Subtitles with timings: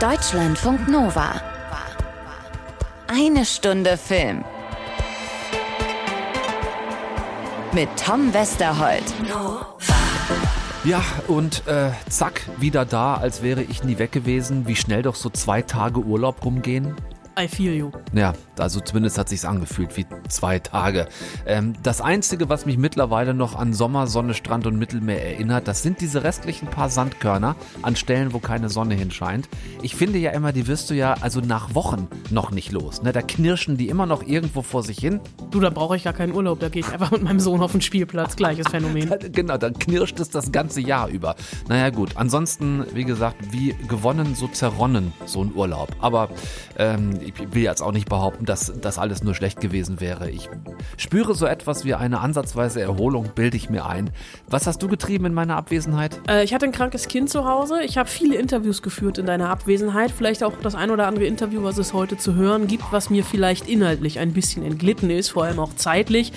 [0.00, 1.34] Deutschlandfunk Nova.
[3.06, 4.42] Eine Stunde Film.
[7.72, 9.04] Mit Tom Westerholt.
[10.84, 14.66] Ja, und äh, zack, wieder da, als wäre ich nie weg gewesen.
[14.66, 16.96] Wie schnell doch so zwei Tage Urlaub rumgehen.
[17.38, 17.90] I feel you.
[18.14, 21.08] Ja, also zumindest hat sich's angefühlt wie zwei Tage.
[21.46, 25.82] Ähm, das Einzige, was mich mittlerweile noch an Sommer, Sonne, Strand und Mittelmeer erinnert, das
[25.82, 29.48] sind diese restlichen paar Sandkörner an Stellen, wo keine Sonne hinscheint.
[29.82, 33.02] Ich finde ja immer, die wirst du ja also nach Wochen noch nicht los.
[33.02, 33.12] Ne?
[33.12, 35.20] Da knirschen die immer noch irgendwo vor sich hin.
[35.50, 36.60] Du, da brauche ich gar keinen Urlaub.
[36.60, 38.36] Da gehe ich einfach mit meinem Sohn auf den Spielplatz.
[38.36, 39.12] Gleiches Phänomen.
[39.32, 41.34] Genau, dann knirscht es das ganze Jahr über.
[41.68, 45.94] Naja gut, ansonsten, wie gesagt, wie gewonnen, so zerronnen, so ein Urlaub.
[46.00, 46.28] Aber
[46.78, 50.28] ähm, ich will jetzt auch nicht behaupten, dass das alles nur schlecht gewesen wäre.
[50.28, 50.50] Ich
[50.96, 54.10] spüre so etwas wie eine ansatzweise Erholung, bilde ich mir ein.
[54.48, 56.20] Was hast du getrieben in meiner Abwesenheit?
[56.28, 57.82] Äh, ich hatte ein krankes Kind zu Hause.
[57.84, 60.10] Ich habe viele Interviews geführt in deiner Abwesenheit.
[60.10, 63.22] Vielleicht auch das ein oder andere Interview, was es heute zu hören gibt, was mir
[63.22, 66.32] vielleicht inhaltlich ein bisschen entglitten ist, vor allem auch zeitlich.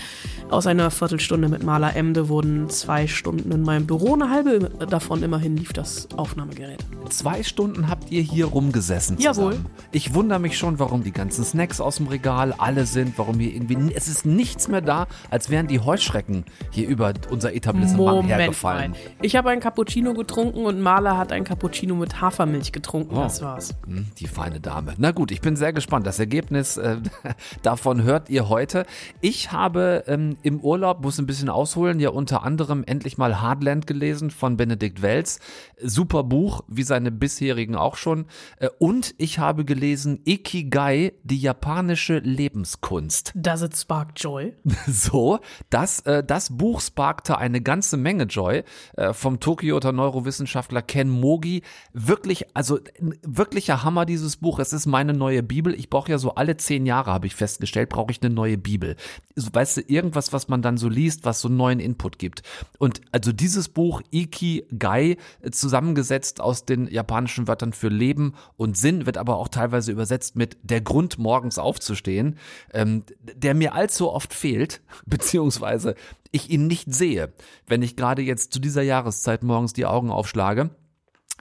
[0.51, 4.13] Aus einer Viertelstunde mit Maler Emde wurden zwei Stunden in meinem Büro.
[4.13, 6.85] Eine halbe davon immerhin lief das Aufnahmegerät.
[7.09, 9.53] Zwei Stunden habt ihr hier rumgesessen zusammen.
[9.53, 9.65] Jawohl.
[9.91, 13.53] Ich wundere mich schon, warum die ganzen Snacks aus dem Regal alle sind, warum hier
[13.53, 18.91] irgendwie, es ist nichts mehr da, als wären die Heuschrecken hier über unser Etablissement hergefallen.
[18.91, 18.97] mal.
[19.21, 23.15] Ich habe ein Cappuccino getrunken und Maler hat ein Cappuccino mit Hafermilch getrunken.
[23.17, 23.21] Oh.
[23.23, 23.75] Das war's.
[23.85, 24.93] Hm, Die feine Dame.
[24.97, 26.05] Na gut, ich bin sehr gespannt.
[26.07, 26.97] Das Ergebnis äh,
[27.61, 28.85] davon hört ihr heute.
[29.21, 33.87] Ich habe ähm, im Urlaub, muss ein bisschen ausholen, ja unter anderem endlich mal Hardland
[33.87, 35.39] gelesen von Benedikt Welz.
[35.81, 38.25] Super Buch, wie seine bisherigen auch schon.
[38.57, 41.37] Äh, und ich habe gelesen Ikigai, die
[41.83, 43.33] japanische Lebenskunst.
[43.35, 44.53] Does it spark joy?
[44.87, 45.39] So,
[45.69, 48.63] das, äh, das Buch sparkte eine ganze Menge Joy
[48.95, 51.63] äh, vom Tokioter Neurowissenschaftler Ken Mogi.
[51.93, 54.59] Wirklich, also ein wirklicher Hammer dieses Buch.
[54.59, 55.73] Es ist meine neue Bibel.
[55.73, 58.95] Ich brauche ja so alle zehn Jahre, habe ich festgestellt, brauche ich eine neue Bibel.
[59.35, 62.43] Weißt du, irgendwas, was man dann so liest, was so einen neuen Input gibt.
[62.77, 69.05] Und also dieses Buch Ikigai, äh, zusammengesetzt aus den japanischen Wörtern für Leben und Sinn,
[69.05, 72.37] wird aber auch teilweise übersetzt mit der Grund, morgens aufzustehen,
[72.71, 75.95] ähm, der mir allzu oft fehlt, beziehungsweise
[76.31, 77.33] ich ihn nicht sehe,
[77.67, 80.69] wenn ich gerade jetzt zu dieser Jahreszeit morgens die Augen aufschlage.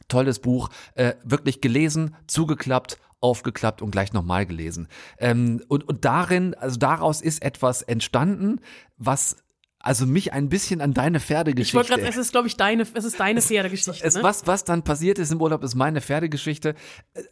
[0.08, 4.88] Tolles Buch, äh, wirklich gelesen, zugeklappt, aufgeklappt und gleich nochmal gelesen.
[5.18, 8.60] Ähm, und, und darin, also daraus ist etwas entstanden,
[8.96, 9.36] was
[9.82, 11.70] also mich ein bisschen an deine Pferdegeschichte.
[11.70, 14.04] Ich wollte gerade, es ist, glaube ich, deine, es ist deine Pferdegeschichte.
[14.04, 14.22] Es, ne?
[14.22, 16.74] was, was dann passiert ist im Urlaub, ist meine Pferdegeschichte.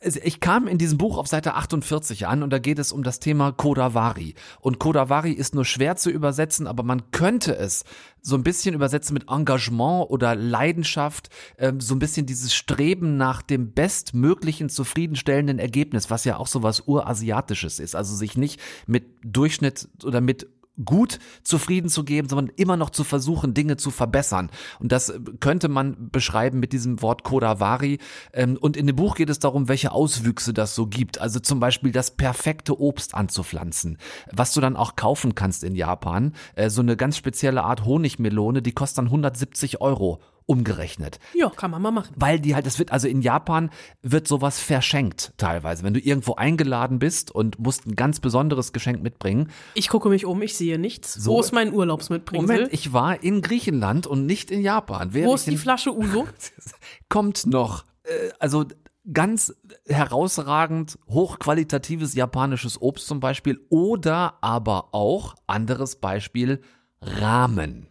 [0.01, 3.03] Es- Ich kam in diesem Buch auf Seite 48 an und da geht es um
[3.03, 4.35] das Thema Kodawari.
[4.61, 7.85] Und Kodawari ist nur schwer zu übersetzen, aber man könnte es
[8.23, 13.41] so ein bisschen übersetzen mit Engagement oder Leidenschaft, ähm, so ein bisschen dieses Streben nach
[13.43, 17.95] dem bestmöglichen zufriedenstellenden Ergebnis, was ja auch so was Urasiatisches ist.
[17.97, 20.49] Also sich nicht mit Durchschnitt oder mit
[20.85, 24.51] gut zufrieden zu geben, sondern immer noch zu versuchen, Dinge zu verbessern.
[24.79, 27.99] Und das äh, könnte man beschreiben mit diesem Wort Kodawari.
[28.33, 31.21] Ähm, Und in dem Buch geht es darum, welche Auswüchse das so gibt.
[31.21, 33.99] Also zum Beispiel das perfekte Obst anzupflanzen,
[34.33, 36.35] was du dann auch kaufen kannst in Japan.
[36.55, 40.21] Äh, So eine ganz spezielle Art Honigmelone, die kostet dann 170 Euro
[40.51, 42.13] umgerechnet ja, kann man mal machen.
[42.17, 43.71] weil die halt, es wird, also in Japan
[44.03, 45.85] wird sowas verschenkt teilweise.
[45.85, 49.49] Wenn du irgendwo eingeladen bist und musst ein ganz besonderes Geschenk mitbringen.
[49.75, 51.15] Ich gucke mich um, ich sehe nichts.
[51.15, 51.31] So.
[51.31, 52.57] Wo ist mein Urlaubsmitbringsel?
[52.57, 55.15] Moment, ich war in Griechenland und nicht in Japan.
[55.15, 56.27] Wäre Wo ist die Flasche Uso?
[57.09, 57.85] Kommt noch.
[58.03, 58.65] Äh, Also
[59.13, 59.55] ganz
[59.87, 66.61] herausragend hochqualitatives japanisches Obst zum Beispiel oder aber auch anderes Beispiel
[67.01, 67.87] Ramen.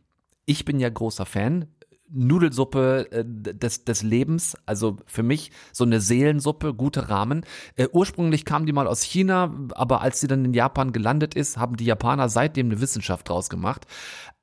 [0.45, 1.67] Ich bin ja großer Fan.
[2.11, 7.45] Nudelsuppe äh, des, des Lebens, also für mich so eine Seelensuppe, gute Rahmen.
[7.75, 11.57] Äh, ursprünglich kam die mal aus China, aber als sie dann in Japan gelandet ist,
[11.57, 13.85] haben die Japaner seitdem eine Wissenschaft draus gemacht.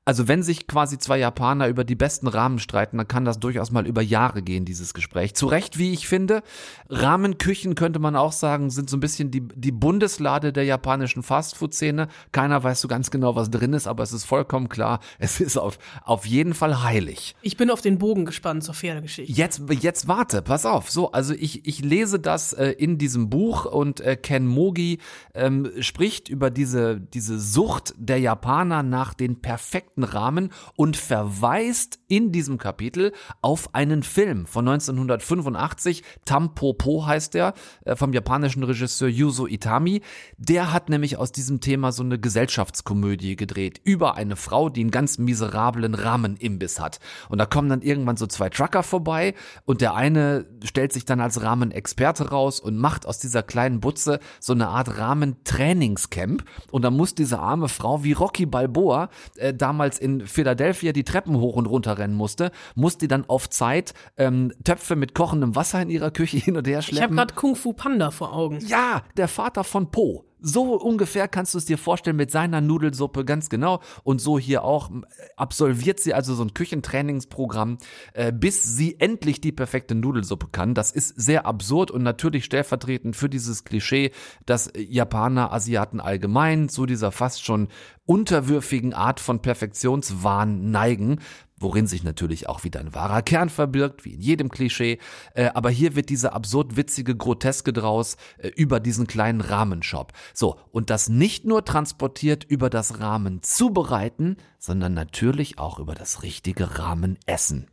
[0.07, 3.71] Also wenn sich quasi zwei Japaner über die besten Rahmen streiten, dann kann das durchaus
[3.71, 5.33] mal über Jahre gehen, dieses Gespräch.
[5.35, 6.43] Zu Recht, wie ich finde.
[6.87, 12.07] Rahmenküchen könnte man auch sagen, sind so ein bisschen die, die Bundeslade der japanischen Fastfood-Szene.
[12.31, 15.57] Keiner weiß so ganz genau, was drin ist, aber es ist vollkommen klar, es ist
[15.57, 17.35] auf, auf jeden Fall heilig.
[17.41, 19.33] Ich bin auf den Bogen gespannt zur Pferdegeschichte.
[19.33, 20.89] Jetzt, jetzt warte, pass auf.
[20.89, 24.99] So, also ich, ich lese das äh, in diesem Buch und äh, Ken Mogi
[25.33, 31.99] ähm, spricht über diese, diese Sucht der Japaner nach den perfekten perfekten Rahmen und verweist
[32.07, 33.11] in diesem Kapitel
[33.41, 36.03] auf einen Film von 1985.
[36.25, 37.53] Tampopo heißt der,
[37.85, 40.01] äh, vom japanischen Regisseur Yuzo Itami.
[40.37, 44.91] Der hat nämlich aus diesem Thema so eine Gesellschaftskomödie gedreht über eine Frau, die einen
[44.91, 46.99] ganz miserablen Rahmenimbiss hat.
[47.29, 49.33] Und da kommen dann irgendwann so zwei Trucker vorbei
[49.65, 54.19] und der eine stellt sich dann als Rahmenexperte raus und macht aus dieser kleinen Butze
[54.39, 56.43] so eine Art Rahmen-Trainingscamp.
[56.71, 61.37] Und da muss diese arme Frau wie Rocky Balboa äh, damals in Philadelphia die Treppen
[61.37, 65.81] hoch und runter rennen musste, muss die dann auf Zeit ähm, Töpfe mit kochendem Wasser
[65.81, 66.97] in ihrer Küche hin und her schleppen.
[66.97, 68.59] Ich habe gerade Kung Fu Panda vor Augen.
[68.59, 70.25] Ja, der Vater von Po.
[70.39, 73.81] So ungefähr kannst du es dir vorstellen mit seiner Nudelsuppe, ganz genau.
[74.03, 74.91] Und so hier auch
[75.35, 77.79] absolviert sie also so ein Küchentrainingsprogramm,
[78.13, 80.75] äh, bis sie endlich die perfekte Nudelsuppe kann.
[80.75, 84.11] Das ist sehr absurd und natürlich stellvertretend für dieses Klischee,
[84.45, 87.67] dass Japaner, Asiaten allgemein zu dieser fast schon
[88.05, 91.19] unterwürfigen Art von Perfektionswahn neigen
[91.59, 94.99] worin sich natürlich auch wieder ein wahrer Kern verbirgt, wie in jedem Klischee.
[95.33, 100.13] Äh, aber hier wird diese absurd witzige Groteske draus äh, über diesen kleinen Rahmenshop.
[100.33, 106.23] So, und das nicht nur transportiert über das Rahmen zubereiten, sondern natürlich auch über das
[106.23, 107.67] richtige Rahmen essen.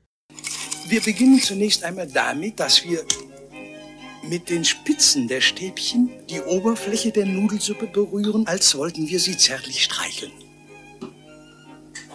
[0.88, 3.04] Wir beginnen zunächst einmal damit, dass wir
[4.28, 9.84] mit den Spitzen der Stäbchen die Oberfläche der Nudelsuppe berühren, als wollten wir sie zärtlich
[9.84, 10.32] streicheln.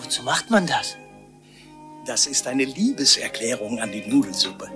[0.02, 0.99] Wozu macht man das?
[2.10, 4.68] Das ist eine Liebeserklärung an die Nudelsuppe.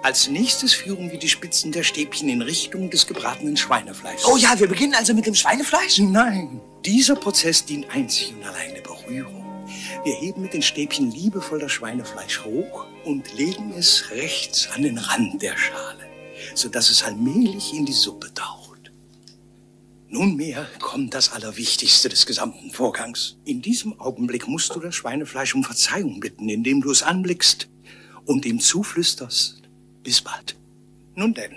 [0.00, 4.26] Als nächstes führen wir die Spitzen der Stäbchen in Richtung des gebratenen Schweinefleischs.
[4.28, 5.98] Oh ja, wir beginnen also mit dem Schweinefleisch?
[5.98, 9.44] Nein, dieser Prozess dient einzig und allein der Berührung.
[10.04, 14.98] Wir heben mit den Stäbchen liebevoll das Schweinefleisch hoch und legen es rechts an den
[14.98, 16.06] Rand der Schale,
[16.54, 18.65] sodass es allmählich in die Suppe taucht.
[20.16, 23.36] Nunmehr kommt das Allerwichtigste des gesamten Vorgangs.
[23.44, 27.68] In diesem Augenblick musst du das Schweinefleisch um Verzeihung bitten, indem du es anblickst
[28.24, 29.60] und ihm zuflüsterst.
[30.02, 30.56] Bis bald.
[31.16, 31.52] Nun denn,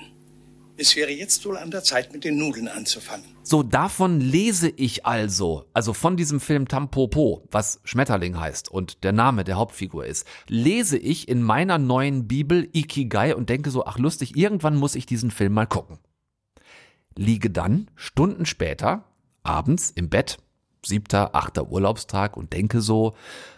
[0.75, 3.23] es wäre jetzt wohl an der Zeit, mit den Nudeln anzufangen.
[3.43, 9.13] So, davon lese ich also, also von diesem Film Tampopo, was Schmetterling heißt und der
[9.13, 13.97] Name der Hauptfigur ist, lese ich in meiner neuen Bibel Ikigai und denke so, ach
[13.97, 15.97] lustig, irgendwann muss ich diesen Film mal gucken
[17.19, 19.03] liege dann Stunden später
[19.43, 20.37] abends im Bett,
[20.85, 23.13] siebter, achter Urlaubstag und denke so,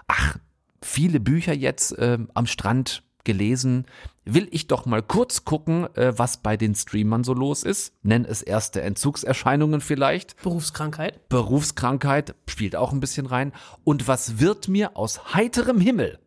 [0.07, 0.37] ach,
[0.81, 3.85] viele Bücher jetzt äh, am Strand gelesen,
[4.25, 7.93] will ich doch mal kurz gucken, äh, was bei den Streamern so los ist.
[8.01, 10.41] Nenn es erste Entzugserscheinungen vielleicht.
[10.41, 11.29] Berufskrankheit.
[11.29, 13.53] Berufskrankheit spielt auch ein bisschen rein.
[13.83, 16.17] Und was wird mir aus heiterem Himmel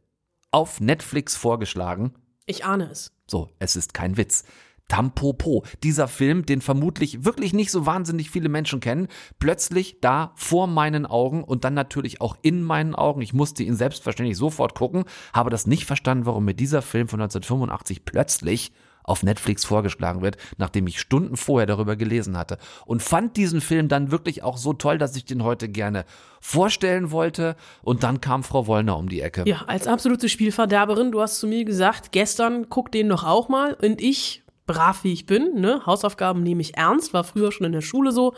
[0.53, 2.15] auf Netflix vorgeschlagen?
[2.47, 3.11] Ich ahne es.
[3.27, 4.45] So, es ist kein Witz.
[4.89, 9.09] Tampopo, dieser Film, den vermutlich wirklich nicht so wahnsinnig viele Menschen kennen,
[9.39, 13.23] plötzlich da vor meinen Augen und dann natürlich auch in meinen Augen.
[13.23, 17.21] Ich musste ihn selbstverständlich sofort gucken, habe das nicht verstanden, warum mir dieser Film von
[17.21, 18.73] 1985 plötzlich
[19.05, 22.59] auf Netflix vorgeschlagen wird, nachdem ich Stunden vorher darüber gelesen hatte.
[22.87, 26.05] Und fand diesen Film dann wirklich auch so toll, dass ich den heute gerne
[26.41, 27.55] vorstellen wollte.
[27.83, 29.45] Und dann kam Frau Wollner um die Ecke.
[29.47, 33.75] Ja, als absolute Spielverderberin, du hast zu mir gesagt, gestern guck den noch auch mal.
[33.75, 35.83] Und ich brav wie ich bin, ne?
[35.85, 38.35] Hausaufgaben nehme ich ernst, war früher schon in der Schule so,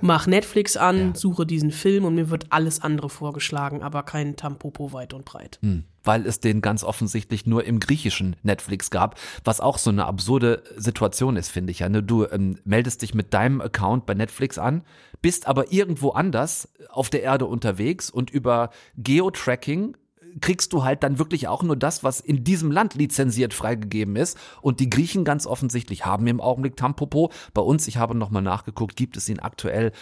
[0.00, 1.14] mach Netflix an, ja.
[1.14, 5.58] suche diesen Film und mir wird alles andere vorgeschlagen, aber kein Tampopo weit und breit.
[5.62, 10.06] Hm, weil es den ganz offensichtlich nur im griechischen Netflix gab, was auch so eine
[10.06, 11.88] absurde Situation ist, finde ich ja.
[11.88, 12.02] Ne?
[12.02, 14.82] Du ähm, meldest dich mit deinem Account bei Netflix an,
[15.22, 19.96] bist aber irgendwo anders auf der Erde unterwegs und über Geotracking
[20.40, 24.38] kriegst du halt dann wirklich auch nur das, was in diesem Land lizenziert freigegeben ist.
[24.62, 27.30] Und die Griechen ganz offensichtlich haben im Augenblick Tampopo.
[27.54, 29.92] Bei uns, ich habe nochmal nachgeguckt, gibt es ihn aktuell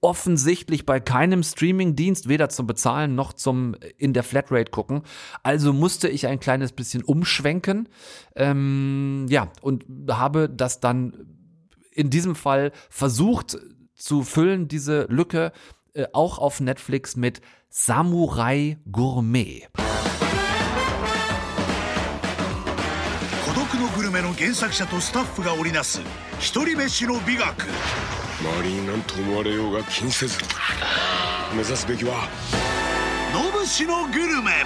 [0.00, 5.02] offensichtlich bei keinem Streaming-Dienst, weder zum Bezahlen noch zum in der Flatrate gucken.
[5.42, 7.88] Also musste ich ein kleines bisschen umschwenken.
[8.34, 11.12] Ähm, ja, und habe das dann
[11.92, 13.58] in diesem Fall versucht
[13.94, 15.52] zu füllen, diese Lücke,
[15.94, 17.40] äh, auch auf Netflix mit
[17.78, 19.68] Samurai Gourmet.
[23.44, 26.00] 孤独のグルメの原作者とスタッフが織りなす
[26.40, 27.66] 一人飯の美学。
[28.40, 30.38] 周りに何と思われようが気にせず。
[31.52, 32.30] 目指すべきは。
[33.34, 34.64] 野武士のグルメ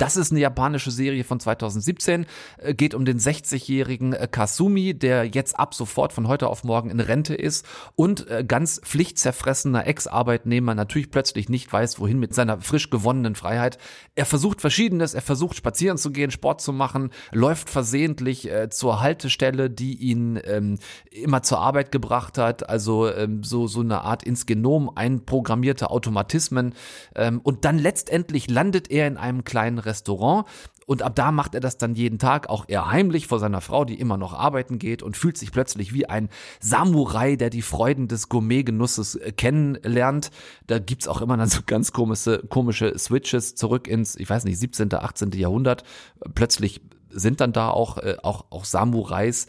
[0.00, 2.24] Das ist eine japanische Serie von 2017,
[2.56, 6.88] äh, geht um den 60-jährigen äh, Kasumi, der jetzt ab sofort von heute auf morgen
[6.88, 7.66] in Rente ist
[7.96, 13.76] und äh, ganz pflichtzerfressener Ex-Arbeitnehmer natürlich plötzlich nicht weiß, wohin mit seiner frisch gewonnenen Freiheit.
[14.14, 19.68] Er versucht verschiedenes, er versucht spazieren zu gehen, Sport zu machen, läuft versehentlich zur Haltestelle,
[19.68, 20.78] die ihn ähm,
[21.10, 26.74] immer zur Arbeit gebracht hat, also ähm, so, so eine Art ins Genom einprogrammierte Automatismen.
[27.14, 30.46] Ähm, und dann letztendlich landet er in einem kleinen Restaurant
[30.90, 33.84] und ab da macht er das dann jeden Tag, auch eher heimlich vor seiner Frau,
[33.84, 36.28] die immer noch arbeiten geht und fühlt sich plötzlich wie ein
[36.58, 40.32] Samurai, der die Freuden des Gourmetgenusses äh, kennenlernt.
[40.66, 44.58] Da gibt's auch immer dann so ganz komische, komische Switches zurück ins, ich weiß nicht,
[44.58, 45.30] 17., 18.
[45.30, 45.84] Jahrhundert.
[46.34, 46.80] Plötzlich
[47.12, 49.46] sind dann da auch, äh, auch, auch Samurais.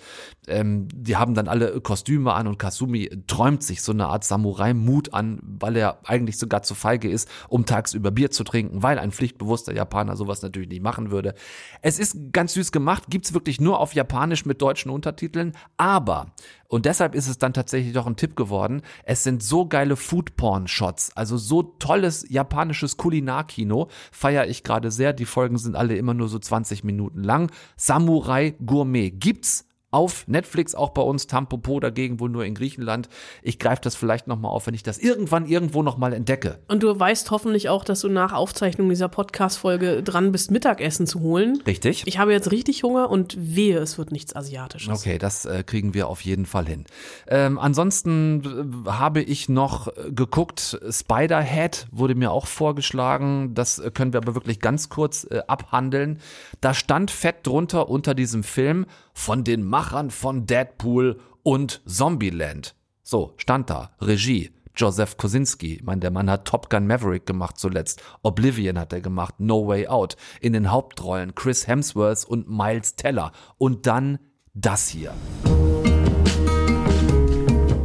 [0.47, 5.13] Ähm, die haben dann alle Kostüme an und Kasumi träumt sich so eine Art Samurai-Mut
[5.13, 9.11] an, weil er eigentlich sogar zu feige ist, um tagsüber Bier zu trinken, weil ein
[9.11, 11.35] pflichtbewusster Japaner sowas natürlich nicht machen würde.
[11.81, 16.31] Es ist ganz süß gemacht, gibt's wirklich nur auf Japanisch mit deutschen Untertiteln, aber
[16.71, 18.81] und deshalb ist es dann tatsächlich doch ein Tipp geworden.
[19.03, 25.11] Es sind so geile Foodporn-Shots, also so tolles japanisches Kulinarkino, feiere ich gerade sehr.
[25.11, 27.51] Die Folgen sind alle immer nur so 20 Minuten lang.
[27.75, 33.09] Samurai Gourmet gibt's auf Netflix, auch bei uns, Tampopo dagegen wohl nur in Griechenland.
[33.43, 36.59] Ich greife das vielleicht nochmal auf, wenn ich das irgendwann irgendwo nochmal entdecke.
[36.69, 41.19] Und du weißt hoffentlich auch, dass du nach Aufzeichnung dieser Podcast-Folge dran bist, Mittagessen zu
[41.19, 41.61] holen.
[41.67, 42.03] Richtig?
[42.05, 45.01] Ich habe jetzt richtig Hunger und wehe, es wird nichts Asiatisches.
[45.01, 46.85] Okay, das äh, kriegen wir auf jeden Fall hin.
[47.27, 53.53] Ähm, ansonsten äh, habe ich noch äh, geguckt, Spider-Head wurde mir auch vorgeschlagen.
[53.53, 56.19] Das äh, können wir aber wirklich ganz kurz äh, abhandeln.
[56.61, 58.85] Da stand fett drunter unter diesem Film
[59.21, 62.73] von den Machern von Deadpool und Zombieland.
[63.03, 63.91] So, stand da.
[64.01, 64.49] Regie.
[64.75, 65.75] Joseph Kosinski.
[65.75, 68.01] Ich meine, der Mann hat Top Gun Maverick gemacht zuletzt.
[68.23, 69.35] Oblivion hat er gemacht.
[69.37, 70.15] No Way Out.
[70.39, 73.31] In den Hauptrollen Chris Hemsworth und Miles Teller.
[73.59, 74.17] Und dann
[74.55, 75.13] das hier.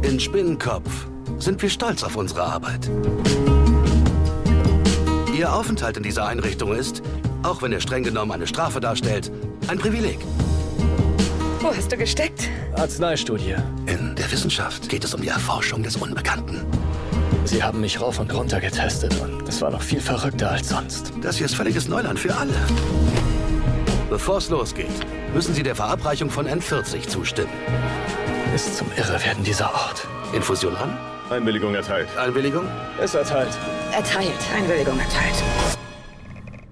[0.01, 2.89] In Spinnenkopf sind wir stolz auf unsere Arbeit.
[5.37, 7.03] Ihr Aufenthalt in dieser Einrichtung ist,
[7.43, 9.31] auch wenn er streng genommen eine Strafe darstellt,
[9.67, 10.17] ein Privileg.
[11.67, 12.47] Wo hast du gesteckt?
[12.77, 13.55] Arzneistudie.
[13.87, 16.65] In der Wissenschaft geht es um die Erforschung des Unbekannten.
[17.43, 21.11] Sie haben mich rauf und runter getestet und das war noch viel verrückter als sonst.
[21.21, 22.53] Das hier ist völliges Neuland für alle.
[24.09, 24.87] Bevor es losgeht,
[25.33, 27.51] müssen Sie der Verabreichung von N40 zustimmen.
[28.55, 30.07] Ist zum Irrewerden dieser Ort.
[30.31, 30.97] Infusion an?
[31.29, 32.07] Einwilligung erteilt.
[32.17, 32.63] Einwilligung?
[33.03, 33.51] Ist erteilt.
[33.91, 34.31] Erteilt.
[34.55, 35.76] Einwilligung erteilt.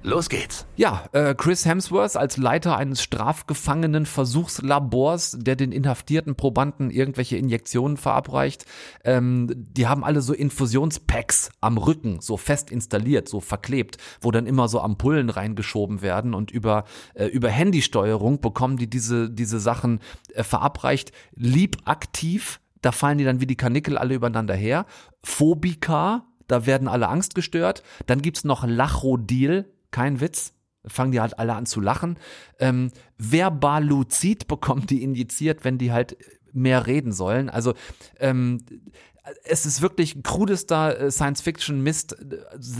[0.06, 0.68] Los geht's.
[0.76, 7.98] Ja, äh, Chris Hemsworth als Leiter eines strafgefangenen Versuchslabors, der den inhaftierten Probanden irgendwelche Injektionen
[7.98, 8.66] verabreicht.
[9.04, 14.46] Ähm, die haben alle so Infusionspacks am Rücken, so fest installiert, so verklebt, wo dann
[14.46, 16.84] immer so Ampullen reingeschoben werden und über,
[17.16, 20.02] äh, über Handysteuerung bekommen die diese, diese Sachen
[20.36, 21.14] äh, verabreicht.
[21.34, 24.86] Lieb aktiv, da fallen die dann wie die Kanickel alle übereinander her.
[25.24, 27.82] Phobika, da werden alle Angst gestört.
[28.06, 29.66] Dann gibt's noch Lachodil,
[29.96, 30.52] kein Witz.
[30.86, 32.20] Fangen die halt alle an zu lachen.
[32.60, 36.18] Ähm, Verbaluzid bekommt die injiziert, wenn die halt
[36.52, 37.50] mehr reden sollen.
[37.50, 37.74] Also
[38.20, 38.60] ähm,
[39.46, 42.18] es ist wirklich krudester äh, Science-Fiction-Mist.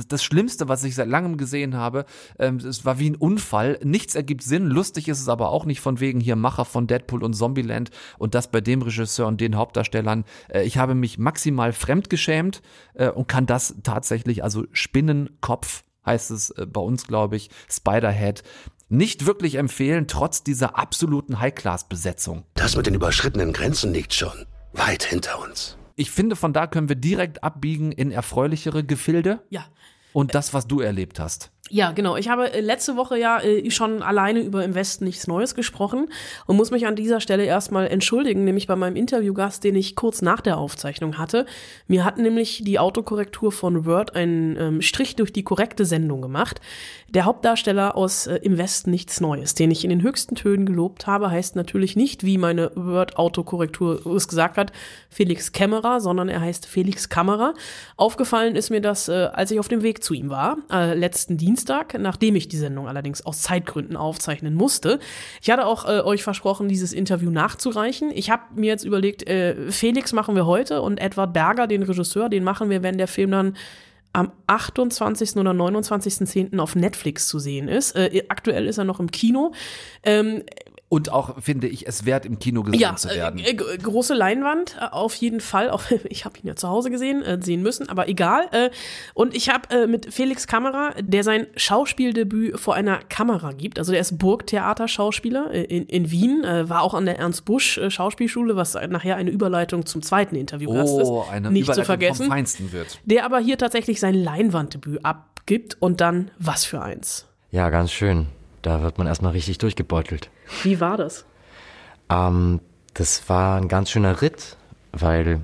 [0.10, 2.06] Das Schlimmste, was ich seit langem gesehen habe.
[2.38, 3.80] Ähm, es war wie ein Unfall.
[3.82, 4.66] Nichts ergibt Sinn.
[4.68, 8.36] Lustig ist es aber auch nicht von wegen hier Macher von Deadpool und Zombieland und
[8.36, 10.26] das bei dem Regisseur und den Hauptdarstellern.
[10.50, 12.62] Äh, ich habe mich maximal fremdgeschämt
[12.94, 18.44] äh, und kann das tatsächlich, also Spinnenkopf heißt es äh, bei uns, glaube ich, Spiderhead.
[18.88, 22.46] Nicht wirklich empfehlen, trotz dieser absoluten High-Class-Besetzung.
[22.54, 25.78] Das mit den überschrittenen Grenzen liegt schon weit hinter uns.
[25.96, 29.42] Ich finde, von da können wir direkt abbiegen in erfreulichere Gefilde.
[29.50, 29.66] Ja.
[30.14, 31.52] Und das, was du erlebt hast.
[31.72, 32.16] Ja, genau.
[32.16, 36.10] Ich habe äh, letzte Woche ja äh, schon alleine über Im Westen nichts Neues gesprochen
[36.46, 40.22] und muss mich an dieser Stelle erstmal entschuldigen, nämlich bei meinem Interviewgast, den ich kurz
[40.22, 41.48] nach der Aufzeichnung hatte.
[41.88, 46.62] Mir hat nämlich die Autokorrektur von Word einen ähm, Strich durch die korrekte Sendung gemacht.
[47.10, 51.08] Der Hauptdarsteller aus äh, Im Westen nichts Neues, den ich in den höchsten Tönen gelobt
[51.08, 54.72] habe, heißt natürlich nicht, wie meine Word-Autokorrektur es gesagt hat,
[55.10, 57.56] Felix Kämmerer, sondern er heißt Felix Kamera.
[57.98, 61.38] Aufgefallen ist mir das, äh, als ich auf dem Weg zu ihm war, äh, letzten
[61.38, 65.00] Dienstag Dienstag, nachdem ich die Sendung allerdings aus Zeitgründen aufzeichnen musste.
[65.42, 68.12] Ich hatte auch äh, euch versprochen, dieses Interview nachzureichen.
[68.14, 72.28] Ich habe mir jetzt überlegt, äh, Felix machen wir heute und Edward Berger, den Regisseur,
[72.28, 73.56] den machen wir, wenn der Film dann
[74.12, 75.38] am 28.
[75.38, 76.60] oder 29.10.
[76.60, 77.96] auf Netflix zu sehen ist.
[77.96, 79.54] Äh, aktuell ist er noch im Kino.
[80.04, 80.44] Ähm,
[80.96, 83.42] Und auch, finde ich, es wert, im Kino gesehen Ja, zu werden.
[83.44, 85.70] äh, große Leinwand, äh, auf jeden Fall.
[85.70, 88.48] Auch, ich habe ihn ja zu Hause gesehen, äh, sehen müssen, aber egal.
[88.52, 88.70] Äh,
[89.14, 93.78] und ich habe äh, mit Felix Kamera, der sein Schauspieldebüt vor einer Kamera gibt.
[93.78, 97.78] Also der ist Burgtheater-Schauspieler äh, in, in Wien, äh, war auch an der Ernst Busch
[97.78, 101.08] äh, Schauspielschule, was nachher eine Überleitung zum zweiten Interviewgast ist.
[101.08, 102.24] oh, eine Nicht Überleitung zu vergessen.
[102.24, 103.00] vom Feinsten wird.
[103.04, 107.26] Der aber hier tatsächlich sein Leinwanddebüt abgibt und dann was für eins.
[107.52, 108.28] Ja, ganz schön.
[108.62, 110.30] Da wird man erstmal richtig durchgebeutelt.
[110.64, 111.26] Wie war das?
[112.10, 112.62] Ähm,
[112.94, 114.58] das war ein ganz schöner Ritt,
[114.92, 115.42] weil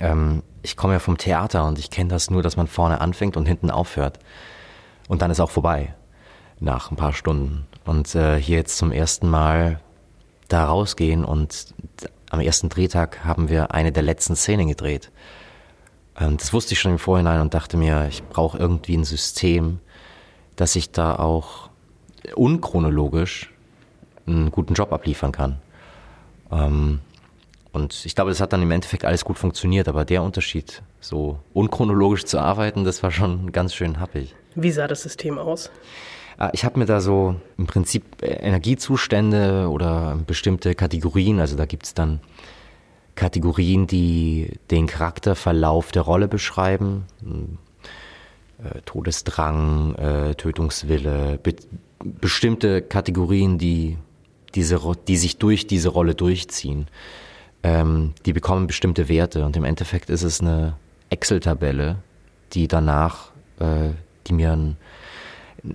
[0.00, 3.36] ähm, ich komme ja vom Theater und ich kenne das nur, dass man vorne anfängt
[3.36, 4.18] und hinten aufhört.
[5.08, 5.94] Und dann ist auch vorbei
[6.60, 7.66] nach ein paar Stunden.
[7.84, 9.80] Und äh, hier jetzt zum ersten Mal
[10.48, 11.74] da rausgehen und
[12.30, 15.10] am ersten Drehtag haben wir eine der letzten Szenen gedreht.
[16.18, 19.80] Ähm, das wusste ich schon im Vorhinein und dachte mir, ich brauche irgendwie ein System,
[20.56, 21.70] dass ich da auch
[22.34, 23.52] unchronologisch
[24.28, 25.58] einen guten Job abliefern kann.
[26.50, 27.00] Ähm,
[27.72, 31.38] und ich glaube, das hat dann im Endeffekt alles gut funktioniert, aber der Unterschied, so
[31.52, 34.34] unchronologisch zu arbeiten, das war schon ganz schön happig.
[34.54, 35.70] Wie sah das System aus?
[36.38, 41.66] Ah, Ich habe mir da so im Prinzip äh, Energiezustände oder bestimmte Kategorien, also da
[41.66, 42.20] gibt's dann
[43.14, 47.04] Kategorien, die den Charakterverlauf der Rolle beschreiben.
[47.20, 47.58] Hm,
[48.62, 51.54] äh, Todesdrang, äh, Tötungswille, be
[52.00, 53.98] bestimmte Kategorien, die,
[54.54, 56.86] diese, die sich durch diese Rolle durchziehen.
[57.62, 60.76] Ähm, die bekommen bestimmte Werte und im Endeffekt ist es eine
[61.10, 61.96] Excel-Tabelle,
[62.52, 63.90] die danach, äh,
[64.26, 64.76] die mir ein,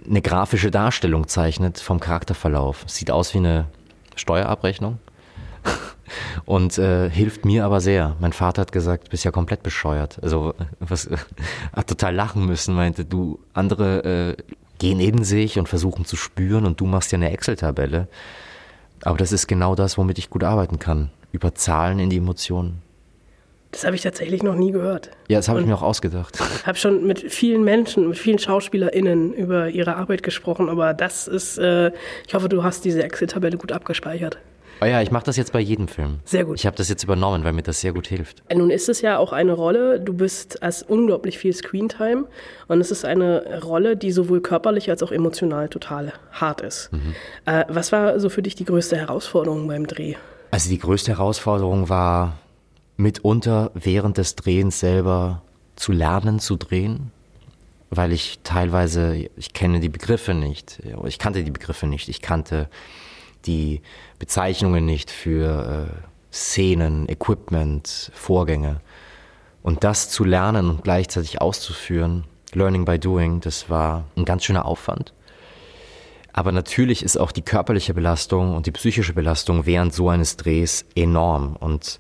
[0.08, 2.84] eine grafische Darstellung zeichnet vom Charakterverlauf.
[2.88, 3.65] Sieht aus wie eine
[4.15, 5.00] Steuerabrechnung
[6.46, 8.15] und äh, hilft mir aber sehr.
[8.20, 10.20] Mein Vater hat gesagt, du bist ja komplett bescheuert.
[10.22, 11.10] Also was
[11.75, 14.44] hat total lachen müssen, meinte, du andere äh,
[14.80, 18.08] gehen in sich und versuchen zu spüren und du machst ja eine Excel-Tabelle.
[19.03, 21.10] Aber das ist genau das, womit ich gut arbeiten kann.
[21.31, 22.81] Über Zahlen in die Emotionen.
[23.72, 25.10] Das habe ich tatsächlich noch nie gehört.
[25.27, 26.39] Ja, das habe ich mir auch ausgedacht.
[26.39, 31.27] Ich habe schon mit vielen Menschen, mit vielen SchauspielerInnen über ihre Arbeit gesprochen, aber das
[31.27, 31.91] ist, äh,
[32.27, 34.38] ich hoffe, du hast diese Excel-Tabelle gut abgespeichert.
[34.84, 36.20] Oh ja, ich mache das jetzt bei jedem Film.
[36.25, 36.60] Sehr gut.
[36.60, 38.44] Ich habe das jetzt übernommen, weil mir das sehr gut hilft.
[38.54, 42.25] Nun ist es ja auch eine Rolle, du bist als unglaublich viel Screentime
[42.68, 46.90] und es ist eine Rolle, die sowohl körperlich als auch emotional total hart ist.
[47.46, 50.16] Äh, was war so für dich die größte Herausforderung beim Dreh?
[50.52, 52.40] Also die größte Herausforderung war
[52.98, 55.44] mitunter während des Drehens selber
[55.78, 57.12] zu lernen zu drehen,
[57.90, 62.68] weil ich teilweise, ich kenne die Begriffe nicht, ich kannte die Begriffe nicht, ich kannte
[63.46, 63.82] die
[64.20, 68.82] Bezeichnungen nicht für äh, Szenen, Equipment, Vorgänge.
[69.62, 74.66] Und das zu lernen und gleichzeitig auszuführen, Learning by Doing, das war ein ganz schöner
[74.66, 75.14] Aufwand.
[76.34, 80.84] Aber natürlich ist auch die körperliche Belastung und die psychische Belastung während so eines Drehs
[80.96, 81.56] enorm.
[81.56, 82.00] Und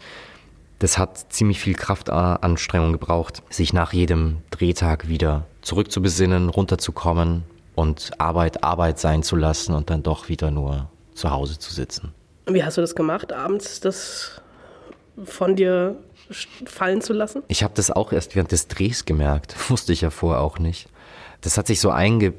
[0.79, 7.43] das hat ziemlich viel Kraftanstrengung gebraucht, sich nach jedem Drehtag wieder zurückzubesinnen, runterzukommen
[7.75, 12.13] und Arbeit Arbeit sein zu lassen und dann doch wieder nur zu Hause zu sitzen.
[12.47, 14.41] Wie hast du das gemacht, abends das
[15.23, 15.97] von dir
[16.65, 17.43] fallen zu lassen?
[17.47, 19.55] Ich habe das auch erst während des Drehs gemerkt.
[19.69, 20.89] Wusste ich ja vorher auch nicht.
[21.41, 22.33] Das hat sich so einge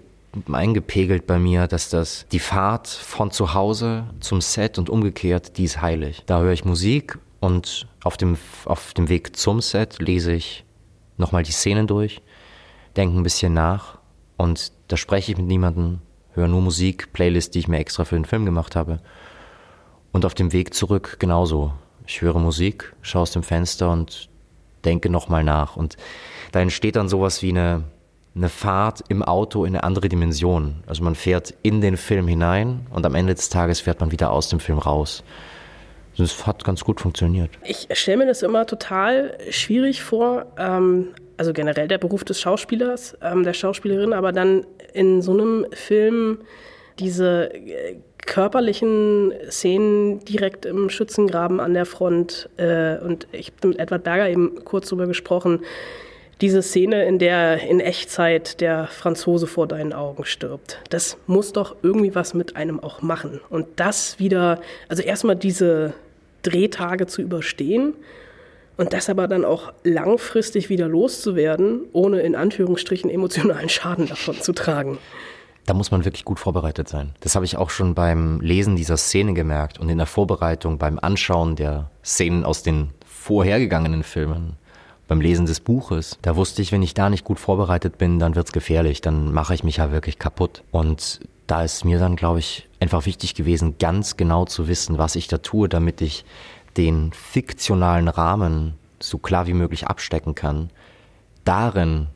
[0.51, 5.65] eingepegelt bei mir, dass das die Fahrt von zu Hause zum Set und umgekehrt, die
[5.65, 6.25] ist heilig.
[6.27, 10.65] Da höre ich Musik und auf dem, auf dem Weg zum Set lese ich
[11.17, 12.21] nochmal die Szenen durch,
[12.97, 13.99] denke ein bisschen nach
[14.37, 16.01] und da spreche ich mit niemandem,
[16.35, 19.01] höre nur Musik, Playlist, die ich mir extra für den Film gemacht habe.
[20.13, 21.73] Und auf dem Weg zurück genauso.
[22.07, 24.29] Ich höre Musik, schaue aus dem Fenster und
[24.85, 25.77] denke nochmal nach.
[25.77, 25.97] Und
[26.53, 27.85] da entsteht dann sowas wie eine,
[28.37, 30.83] eine Fahrt im Auto in eine andere Dimension.
[30.87, 34.31] Also man fährt in den Film hinein und am Ende des Tages fährt man wieder
[34.31, 35.25] aus dem Film raus.
[36.17, 37.51] Das hat ganz gut funktioniert.
[37.65, 43.17] Ich stelle mir das immer total schwierig vor, ähm, also generell der Beruf des Schauspielers,
[43.21, 46.39] ähm, der Schauspielerin, aber dann in so einem Film
[46.99, 52.49] diese äh, körperlichen Szenen direkt im Schützengraben an der Front.
[52.57, 55.61] Äh, und ich habe mit Edward Berger eben kurz drüber gesprochen.
[56.41, 61.77] Diese Szene, in der in Echtzeit der Franzose vor deinen Augen stirbt, das muss doch
[61.83, 63.41] irgendwie was mit einem auch machen.
[63.51, 65.93] Und das wieder, also erstmal diese
[66.43, 67.95] Drehtage zu überstehen
[68.77, 74.53] und das aber dann auch langfristig wieder loszuwerden, ohne in Anführungsstrichen emotionalen Schaden davon zu
[74.53, 74.99] tragen.
[75.67, 77.15] Da muss man wirklich gut vorbereitet sein.
[77.21, 80.99] Das habe ich auch schon beim Lesen dieser Szene gemerkt und in der Vorbereitung beim
[80.99, 84.57] Anschauen der Szenen aus den vorhergegangenen Filmen,
[85.09, 86.19] beim Lesen des Buches.
[86.21, 89.55] Da wusste ich, wenn ich da nicht gut vorbereitet bin, dann wird's gefährlich, dann mache
[89.55, 90.63] ich mich ja wirklich kaputt.
[90.71, 95.17] Und da ist mir dann, glaube ich, einfach wichtig gewesen, ganz genau zu wissen, was
[95.17, 96.27] ich da tue, damit ich
[96.77, 100.71] den fiktionalen Rahmen so klar wie möglich abstecken kann.
[101.45, 102.09] Darin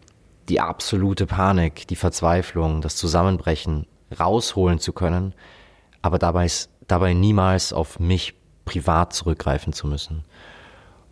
[0.49, 3.87] die absolute Panik, die Verzweiflung, das Zusammenbrechen
[4.18, 5.35] rausholen zu können,
[6.01, 6.49] aber dabei,
[6.87, 10.25] dabei niemals auf mich privat zurückgreifen zu müssen.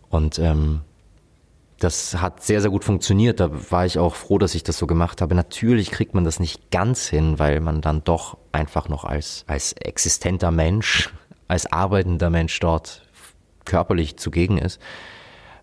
[0.09, 0.81] Und ähm,
[1.79, 3.39] das hat sehr, sehr gut funktioniert.
[3.39, 5.35] Da war ich auch froh, dass ich das so gemacht habe.
[5.35, 9.73] Natürlich kriegt man das nicht ganz hin, weil man dann doch einfach noch als, als
[9.73, 11.13] existenter Mensch,
[11.47, 13.03] als arbeitender Mensch dort
[13.67, 14.81] körperlich zugegen ist.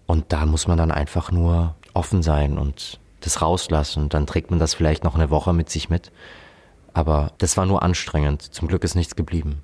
[0.06, 4.08] Und da muss man dann einfach nur offen sein und das rauslassen.
[4.08, 6.12] Dann trägt man das vielleicht noch eine Woche mit sich mit.
[6.92, 8.42] Aber das war nur anstrengend.
[8.42, 9.62] Zum Glück ist nichts geblieben.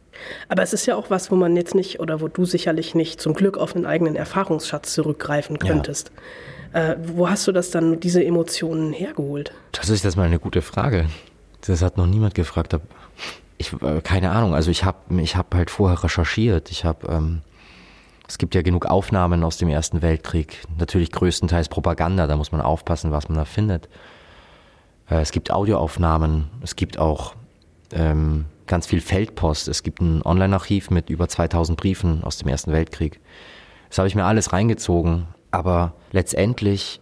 [0.49, 3.21] Aber es ist ja auch was, wo man jetzt nicht oder wo du sicherlich nicht
[3.21, 6.11] zum Glück auf einen eigenen Erfahrungsschatz zurückgreifen könntest.
[6.75, 6.93] Ja.
[6.93, 9.53] Äh, wo hast du das dann, diese Emotionen hergeholt?
[9.73, 11.07] Das ist jetzt mal eine gute Frage.
[11.63, 12.77] Das hat noch niemand gefragt.
[13.59, 14.55] Ich, äh, keine Ahnung.
[14.55, 16.71] Also ich habe ich hab halt vorher recherchiert.
[16.71, 17.43] Ich habe ähm,
[18.31, 20.63] es gibt ja genug Aufnahmen aus dem Ersten Weltkrieg.
[20.79, 22.29] Natürlich größtenteils Propaganda.
[22.29, 23.89] Da muss man aufpassen, was man da findet.
[25.11, 26.49] Äh, es gibt Audioaufnahmen.
[26.63, 27.35] Es gibt auch
[27.93, 29.67] ähm, ganz viel Feldpost.
[29.67, 33.19] Es gibt ein Online-Archiv mit über 2000 Briefen aus dem Ersten Weltkrieg.
[33.89, 35.27] Das habe ich mir alles reingezogen.
[35.51, 37.01] Aber letztendlich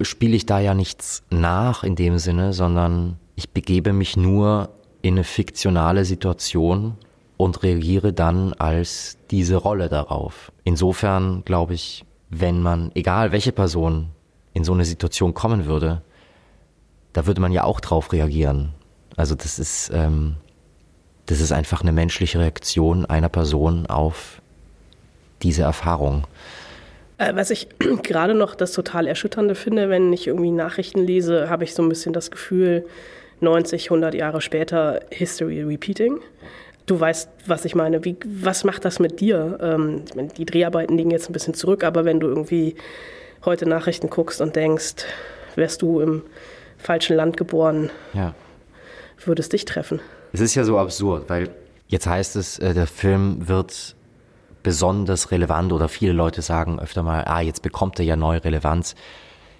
[0.00, 4.70] spiele ich da ja nichts nach in dem Sinne, sondern ich begebe mich nur
[5.02, 6.96] in eine fiktionale Situation
[7.36, 10.52] und reagiere dann als diese Rolle darauf.
[10.62, 14.10] Insofern glaube ich, wenn man, egal welche Person
[14.52, 16.02] in so eine Situation kommen würde,
[17.12, 18.74] da würde man ja auch drauf reagieren.
[19.16, 20.36] Also das ist, ähm,
[21.26, 24.40] das ist einfach eine menschliche Reaktion einer Person auf
[25.42, 26.28] diese Erfahrung.
[27.18, 27.66] Äh, was ich
[28.04, 31.88] gerade noch das total Erschütternde finde, wenn ich irgendwie Nachrichten lese, habe ich so ein
[31.88, 32.86] bisschen das Gefühl,
[33.40, 36.20] 90, 100 Jahre später History repeating.
[36.86, 38.04] Du weißt, was ich meine.
[38.04, 39.58] Wie, was macht das mit dir?
[39.60, 40.02] Ähm,
[40.36, 42.76] die Dreharbeiten liegen jetzt ein bisschen zurück, aber wenn du irgendwie
[43.44, 45.04] heute Nachrichten guckst und denkst,
[45.54, 46.22] wärst du im
[46.76, 48.34] falschen Land geboren, ja.
[49.24, 50.00] würde es dich treffen.
[50.32, 51.48] Es ist ja so absurd, weil
[51.88, 53.96] jetzt heißt es, äh, der Film wird
[54.62, 58.94] besonders relevant oder viele Leute sagen öfter mal, ah, jetzt bekommt er ja neue Relevanz.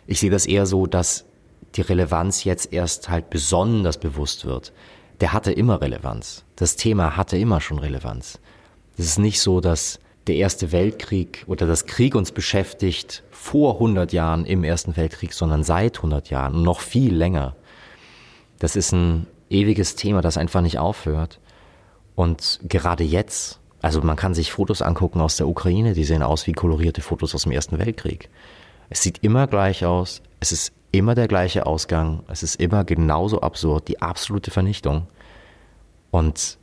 [0.06, 1.24] Ich sehe das eher so, dass
[1.76, 4.72] die Relevanz jetzt erst halt besonders bewusst wird.
[5.20, 6.44] Der hatte immer Relevanz.
[6.56, 8.38] Das Thema hatte immer schon Relevanz.
[8.96, 14.12] Es ist nicht so, dass der Erste Weltkrieg oder das Krieg uns beschäftigt vor 100
[14.12, 17.54] Jahren im Ersten Weltkrieg, sondern seit 100 Jahren und noch viel länger.
[18.58, 21.40] Das ist ein ewiges Thema, das einfach nicht aufhört.
[22.14, 26.46] Und gerade jetzt, also man kann sich Fotos angucken aus der Ukraine, die sehen aus
[26.46, 28.30] wie kolorierte Fotos aus dem Ersten Weltkrieg.
[28.88, 33.40] Es sieht immer gleich aus, es ist immer der gleiche Ausgang, es ist immer genauso
[33.40, 35.06] absurd, die absolute Vernichtung.
[36.10, 36.58] Und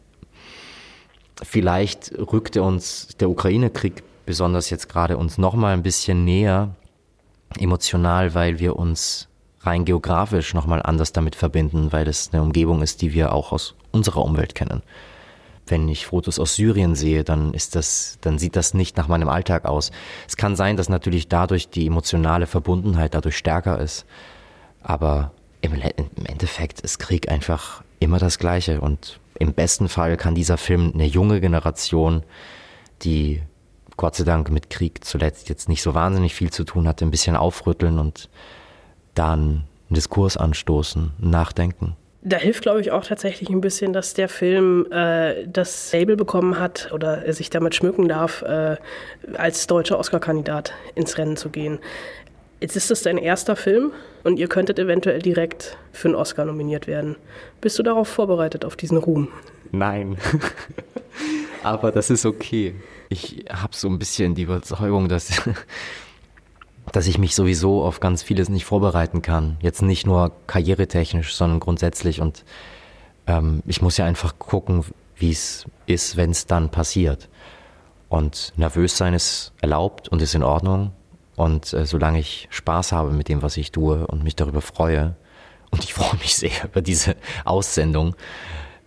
[1.44, 6.76] vielleicht rückte uns der Ukraine-Krieg besonders jetzt gerade uns noch mal ein bisschen näher
[7.60, 9.28] emotional, weil wir uns
[9.60, 13.52] rein geografisch noch mal anders damit verbinden, weil es eine Umgebung ist, die wir auch
[13.52, 14.82] aus unserer Umwelt kennen.
[15.68, 19.30] Wenn ich Fotos aus Syrien sehe, dann ist das, dann sieht das nicht nach meinem
[19.30, 19.92] Alltag aus.
[20.28, 24.06] Es kann sein, dass natürlich dadurch die emotionale Verbundenheit dadurch stärker ist.
[24.82, 30.36] Aber im, im Endeffekt ist Krieg einfach immer das Gleiche und im besten Fall kann
[30.36, 32.24] dieser Film eine junge Generation,
[33.04, 33.42] die
[33.98, 37.12] Gott sei Dank mit Krieg zuletzt jetzt nicht so wahnsinnig viel zu tun hatte, ein
[37.12, 38.30] bisschen aufrütteln und
[39.14, 41.96] dann einen Diskurs anstoßen, nachdenken.
[42.24, 46.60] Da hilft, glaube ich, auch tatsächlich ein bisschen, dass der Film äh, das Label bekommen
[46.60, 48.78] hat oder er sich damit schmücken darf, äh,
[49.34, 51.80] als deutscher Oscar-Kandidat ins Rennen zu gehen.
[52.60, 53.92] Jetzt ist es dein erster Film
[54.24, 57.16] und ihr könntet eventuell direkt für einen Oscar nominiert werden.
[57.60, 59.30] Bist du darauf vorbereitet, auf diesen Ruhm?
[59.72, 60.18] Nein.
[61.64, 62.76] Aber das ist okay.
[63.10, 65.42] Ich habe so ein bisschen die Überzeugung, dass,
[66.92, 69.58] dass ich mich sowieso auf ganz vieles nicht vorbereiten kann.
[69.62, 72.22] Jetzt nicht nur karrieretechnisch, sondern grundsätzlich.
[72.22, 72.44] Und
[73.28, 74.84] ähm, ich muss ja einfach gucken,
[75.16, 77.30] wie es ist, wenn es dann passiert.
[78.10, 80.92] Und nervös sein ist erlaubt und ist in Ordnung.
[81.38, 85.16] Und äh, solange ich Spaß habe mit dem, was ich tue und mich darüber freue,
[85.72, 88.16] und ich freue mich sehr über diese Aussendung,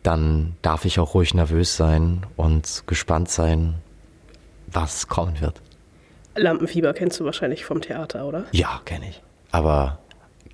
[0.03, 3.77] dann darf ich auch ruhig nervös sein und gespannt sein,
[4.67, 5.63] was kommen wird.
[6.37, 8.45] Lampenfieber kennst du wahrscheinlich vom Theater, oder?
[8.53, 9.23] Ja, kenne ich.
[9.51, 9.99] Aber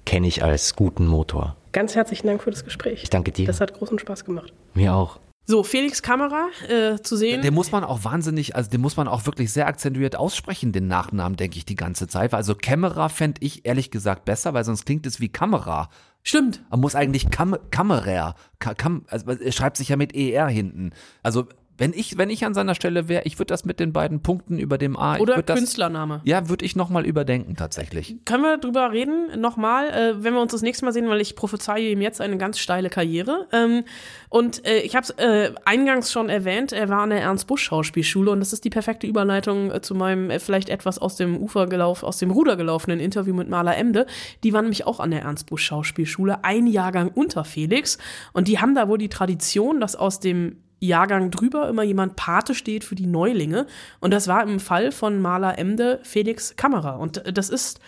[0.05, 1.57] kenne ich als guten Motor.
[1.73, 3.03] Ganz herzlichen Dank für das Gespräch.
[3.03, 3.47] Ich danke dir.
[3.47, 4.53] Das hat großen Spaß gemacht.
[4.75, 5.21] Mir auch.
[5.47, 7.43] So, Felix Kamera äh, zu sehen.
[7.43, 10.87] Den muss man auch wahnsinnig, also den muss man auch wirklich sehr akzentuiert aussprechen, den
[10.87, 12.33] Nachnamen, denke ich, die ganze Zeit.
[12.35, 15.89] Also Kamera fände ich ehrlich gesagt besser, weil sonst klingt es wie Kamera.
[16.23, 16.63] Stimmt.
[16.71, 20.93] Man muss eigentlich Kam Kammerer, Ka Kam also er schreibt sich ja mit ER hinten.
[21.23, 21.49] Also
[21.81, 24.59] wenn ich, wenn ich an seiner Stelle wäre, ich würde das mit den beiden Punkten
[24.59, 25.15] über dem A.
[25.15, 26.21] ich Oder das, Künstlername.
[26.25, 28.17] Ja, würde ich nochmal überdenken tatsächlich.
[28.27, 31.37] Können wir drüber reden, nochmal, äh, wenn wir uns das nächste Mal sehen, weil ich
[31.37, 33.49] prophezeie ihm jetzt eine ganz steile Karriere.
[33.53, 33.85] Ähm,
[34.29, 38.41] und äh, ich habe es äh, eingangs schon erwähnt, er war an der Ernst-Busch-Schauspielschule und
[38.41, 42.03] das ist die perfekte Überleitung äh, zu meinem äh, vielleicht etwas aus dem Ufer gelauf,
[42.03, 44.05] aus dem Ruder gelaufenen Interview mit Maler Emde.
[44.45, 47.97] Die waren nämlich auch an der Ernst-Busch-Schauspielschule, ein Jahrgang unter Felix.
[48.35, 52.55] Und die haben da wohl die Tradition, dass aus dem Jahrgang drüber immer jemand Pate
[52.55, 53.67] steht für die Neulinge.
[54.01, 56.99] Und das war im Fall von Maler Emde Felix Kammerer.
[56.99, 57.81] Und äh, das ist,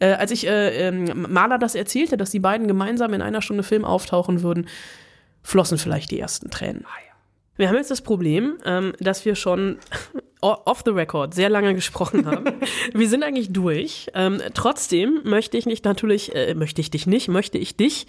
[0.00, 3.62] äh, als ich äh, ähm, Maler das erzählte, dass die beiden gemeinsam in einer Stunde
[3.62, 4.68] Film auftauchen würden,
[5.42, 6.84] flossen vielleicht die ersten Tränen.
[7.56, 9.78] Wir haben jetzt das Problem, ähm, dass wir schon
[10.42, 12.44] off the record sehr lange gesprochen haben.
[12.92, 14.08] wir sind eigentlich durch.
[14.14, 18.06] Ähm, trotzdem möchte ich nicht natürlich, äh, möchte ich dich nicht, möchte ich dich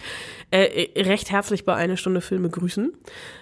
[0.52, 2.94] äh, recht herzlich bei eine Stunde Filme grüßen.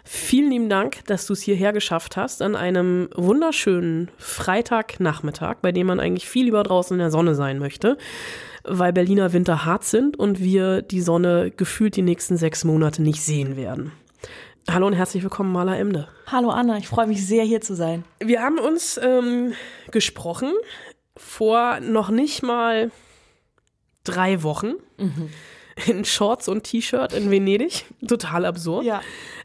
[0.03, 5.87] Vielen lieben Dank, dass du es hierher geschafft hast an einem wunderschönen Freitagnachmittag, bei dem
[5.87, 7.97] man eigentlich viel lieber draußen in der Sonne sein möchte
[8.63, 13.21] weil Berliner Winter hart sind und wir die Sonne gefühlt die nächsten sechs Monate nicht
[13.21, 13.91] sehen werden.
[14.69, 16.07] Hallo und herzlich willkommen, Maler Emde.
[16.27, 18.05] Hallo Anna, ich freue mich sehr, hier zu sein.
[18.19, 19.53] Wir haben uns ähm,
[19.89, 20.53] gesprochen
[21.17, 22.91] vor noch nicht mal
[24.03, 25.29] drei Wochen mhm.
[25.87, 27.85] in Shorts und T-Shirt in Venedig.
[28.07, 28.85] Total absurd.
[28.85, 29.01] Ja.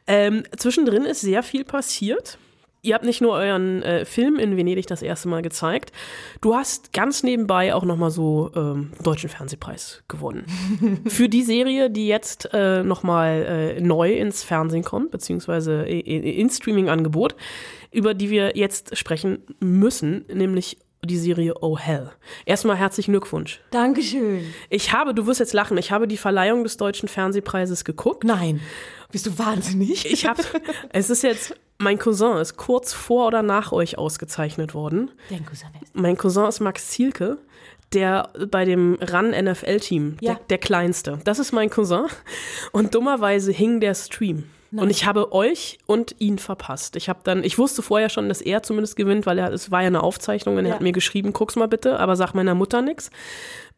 [0.07, 2.39] Ähm, zwischendrin ist sehr viel passiert.
[2.87, 5.91] Ihr habt nicht nur euren äh, Film in Venedig das erste Mal gezeigt,
[6.41, 10.47] du hast ganz nebenbei auch nochmal so ähm, deutschen Fernsehpreis gewonnen.
[11.09, 17.35] Für die Serie, die jetzt äh, nochmal äh, neu ins Fernsehen kommt, beziehungsweise ins Streaming-Angebot,
[17.91, 22.13] über die wir jetzt sprechen müssen, nämlich die Serie Oh Hell.
[22.45, 23.61] Erstmal herzlichen Glückwunsch.
[23.73, 24.45] Dankeschön.
[24.71, 28.23] Ich habe, du wirst jetzt lachen, ich habe die Verleihung des Deutschen Fernsehpreises geguckt.
[28.23, 28.61] Nein.
[29.11, 30.07] Bist du wahnsinnig?
[30.11, 30.43] Ich habe,
[30.91, 35.11] es ist jetzt, mein Cousin ist kurz vor oder nach euch ausgezeichnet worden.
[35.31, 35.95] Dein Cousin ist?
[35.95, 37.39] Mein Cousin ist Max Zielke,
[37.93, 40.35] der bei dem RAN NFL-Team, Ja.
[40.35, 41.19] der, der kleinste.
[41.25, 42.07] Das ist mein Cousin.
[42.73, 44.45] Und dummerweise hing der Stream.
[44.73, 46.97] Und ich habe euch und ihn verpasst.
[46.97, 49.81] Ich habe dann, ich wusste vorher schon, dass er zumindest gewinnt, weil er, es war
[49.81, 50.75] ja eine Aufzeichnung und er Ja.
[50.75, 53.11] hat mir geschrieben, guck's mal bitte, aber sag meiner Mutter nix.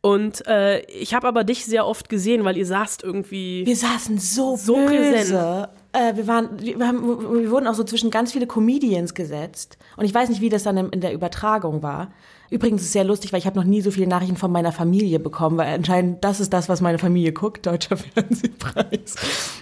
[0.01, 3.65] Und äh, ich habe aber dich sehr oft gesehen, weil ihr saßt irgendwie.
[3.67, 4.87] Wir saßen so, So böse.
[5.13, 5.69] präsent.
[5.93, 9.79] Äh, wir, waren, wir, haben, wir wurden auch so zwischen ganz viele Comedians gesetzt.
[9.97, 12.13] Und ich weiß nicht, wie das dann in, in der Übertragung war.
[12.51, 14.73] Übrigens ist es sehr lustig, weil ich habe noch nie so viele Nachrichten von meiner
[14.73, 19.17] Familie bekommen, weil anscheinend das ist das, was meine Familie guckt, Deutscher Fernsehpreis.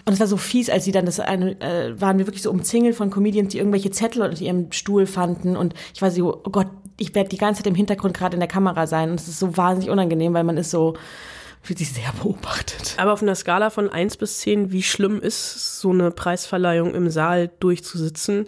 [0.05, 2.51] Und es war so fies, als sie dann das eine, äh, waren wir wirklich so
[2.51, 5.57] umzingelt von Comedians, die irgendwelche Zettel unter ihrem Stuhl fanden.
[5.57, 8.41] Und ich war so, oh Gott, ich werde die ganze Zeit im Hintergrund gerade in
[8.41, 9.11] der Kamera sein.
[9.11, 10.95] Und es ist so wahnsinnig unangenehm, weil man ist so,
[11.67, 12.95] fühlt sich sehr beobachtet.
[12.97, 17.11] Aber auf einer Skala von 1 bis 10, wie schlimm ist so eine Preisverleihung im
[17.11, 18.47] Saal durchzusitzen,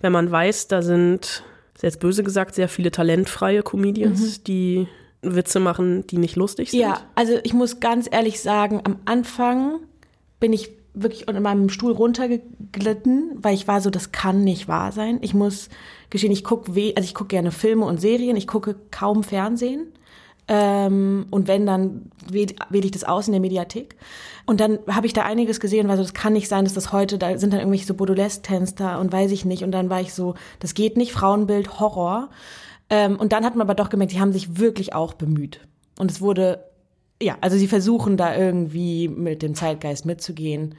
[0.00, 1.44] wenn man weiß, da sind,
[1.82, 4.88] jetzt böse gesagt, sehr viele talentfreie Comedians, die
[5.20, 6.80] Witze machen, die nicht lustig sind?
[6.80, 9.80] Ja, also ich muss ganz ehrlich sagen, am Anfang
[10.40, 14.92] bin ich wirklich in meinem Stuhl runtergeglitten, weil ich war so, das kann nicht wahr
[14.92, 15.18] sein.
[15.20, 15.68] Ich muss
[16.08, 19.92] gestehen, ich gucke, also ich gucke gerne Filme und Serien, ich gucke kaum Fernsehen.
[20.46, 23.96] Ähm, und wenn, dann wähle wähl ich das aus in der Mediathek.
[24.46, 26.92] Und dann habe ich da einiges gesehen war so, das kann nicht sein, dass das
[26.92, 29.64] heute, da sind dann irgendwelche so Baudelaire-Tänzer und weiß ich nicht.
[29.64, 32.28] Und dann war ich so, das geht nicht, Frauenbild, Horror.
[32.90, 35.60] Ähm, und dann hat man aber doch gemerkt, die haben sich wirklich auch bemüht.
[35.98, 36.64] Und es wurde,
[37.22, 40.74] ja, also sie versuchen da irgendwie mit dem Zeitgeist mitzugehen.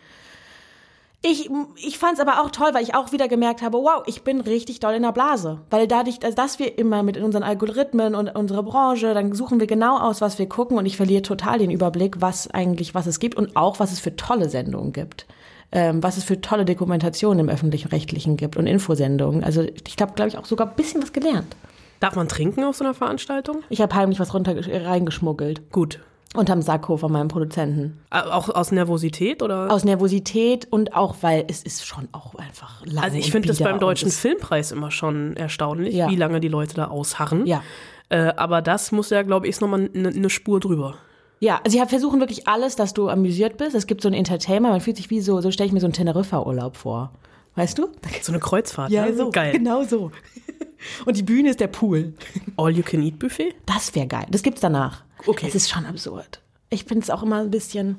[1.27, 4.21] Ich, ich fand es aber auch toll, weil ich auch wieder gemerkt habe, wow, ich
[4.21, 5.59] bin richtig doll in der Blase.
[5.71, 9.65] Weil dadurch, also dass wir immer mit unseren Algorithmen und unserer Branche, dann suchen wir
[9.65, 13.17] genau aus, was wir gucken und ich verliere total den Überblick, was eigentlich, was es
[13.17, 15.25] gibt und auch, was es für tolle Sendungen gibt.
[15.71, 19.43] Ähm, was es für tolle Dokumentationen im Öffentlich-Rechtlichen gibt und Infosendungen.
[19.43, 21.55] Also ich glaube, glaube ich, auch sogar ein bisschen was gelernt.
[22.01, 23.63] Darf man trinken auf so einer Veranstaltung?
[23.69, 25.71] Ich habe heimlich was runter reingeschmuggelt.
[25.71, 26.01] Gut.
[26.35, 27.99] Unterm Sakko von meinem Produzenten.
[28.09, 29.71] Auch aus Nervosität oder?
[29.71, 33.59] Aus Nervosität und auch, weil es ist schon auch einfach lang Also ich finde das
[33.59, 36.09] beim Deutschen Filmpreis immer schon erstaunlich, Ja.
[36.09, 37.45] wie lange die Leute da ausharren.
[37.45, 37.63] Ja.
[38.09, 40.95] Äh, aber das muss ja, glaube ich, ist nochmal eine ne Spur drüber.
[41.39, 43.75] Ja, also sie versuchen wirklich alles, dass du amüsiert bist.
[43.75, 45.87] Es gibt so ein Entertainment, man fühlt sich wie so, so stelle ich mir so
[45.87, 47.11] einen Teneriffa-Urlaub vor.
[47.55, 47.87] Weißt du?
[48.21, 48.91] So eine Kreuzfahrt.
[48.91, 49.15] Ja, ne?
[49.15, 49.29] so.
[49.31, 49.53] geil.
[49.53, 50.11] Genau so.
[51.05, 52.13] Und die Bühne ist der Pool.
[52.57, 53.55] All-you-can-eat-Buffet?
[53.65, 54.25] Das wäre geil.
[54.29, 55.03] Das gibt's danach.
[55.27, 55.45] Okay.
[55.47, 56.39] Es ist schon absurd.
[56.69, 57.97] Ich finde es auch immer ein bisschen.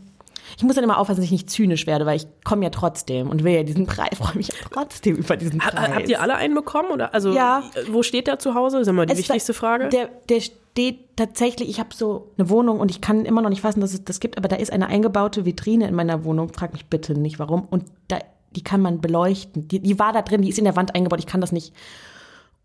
[0.56, 3.30] Ich muss dann immer aufpassen, dass ich nicht zynisch werde, weil ich komme ja trotzdem
[3.30, 5.90] und will ja diesen Preis, freue mich ja trotzdem über diesen Ha- Preis.
[5.94, 6.90] Habt ihr alle einen bekommen?
[6.92, 7.12] Oder?
[7.12, 7.64] Also, Ja.
[7.90, 8.76] Wo steht der zu Hause?
[8.78, 9.88] Das ist immer die Es wichtigste Frage.
[9.88, 13.62] Der, der, steht tatsächlich, ich habe so eine Wohnung und ich kann immer noch nicht
[13.62, 16.52] fassen, dass es das gibt, aber da ist eine eingebaute Vitrine in meiner Wohnung.
[16.52, 17.64] Frag mich bitte nicht warum.
[17.70, 18.18] Und da,
[18.54, 19.66] die kann man beleuchten.
[19.68, 21.18] Die, die war da drin, die ist in der Wand eingebaut.
[21.18, 21.72] Ich kann das nicht.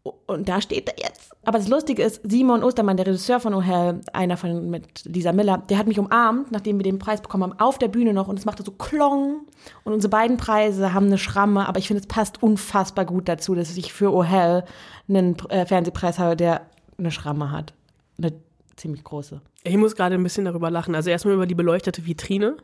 [0.03, 1.31] Und da steht er jetzt.
[1.45, 5.31] Aber das Lustige ist, Simon Ostermann, der Regisseur von Oh Hell, einer von mit Lisa
[5.31, 8.27] Miller, der hat mich umarmt, nachdem wir den Preis bekommen haben, auf der Bühne noch
[8.27, 9.41] und es machte so Klong.
[9.83, 13.53] Und unsere beiden Preise haben eine Schramme, aber ich finde, es passt unfassbar gut dazu,
[13.53, 14.63] dass ich für Oh Hell
[15.07, 16.61] einen äh, Fernsehpreis habe, der
[16.97, 17.73] eine Schramme hat.
[18.17, 18.33] Eine
[18.75, 19.41] ziemlich große.
[19.63, 20.95] Ich muss gerade ein bisschen darüber lachen.
[20.95, 22.57] Also erstmal über die beleuchtete Vitrine.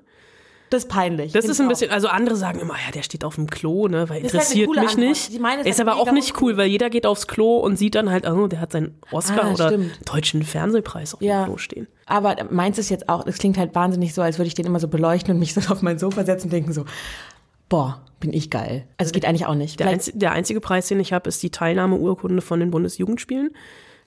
[0.70, 1.32] Das ist peinlich.
[1.32, 4.10] Das ist ein bisschen, also andere sagen immer, ja, der steht auf dem Klo, ne,
[4.10, 4.98] weil Das halt interessiert mich Antwort.
[4.98, 5.32] nicht.
[5.62, 8.28] Es ist aber auch nicht cool, weil jeder geht aufs Klo und sieht dann halt,
[8.28, 9.92] oh, der hat seinen Oscar Ah, oder stimmt.
[10.14, 11.44] deutschen Fernsehpreis auf Ja.
[11.44, 11.88] dem Klo stehen.
[12.06, 14.80] Aber meins ist jetzt auch, das klingt halt wahnsinnig so, als würde ich den immer
[14.80, 16.84] so beleuchten und mich so auf mein Sofa setzen und denken so,
[17.70, 18.86] boah, bin ich geil.
[18.98, 19.80] Also geht eigentlich auch nicht.
[19.80, 23.52] Der, einzi der einzige Preis, den ich habe, ist die Teilnahmeurkunde von den Bundesjugendspielen.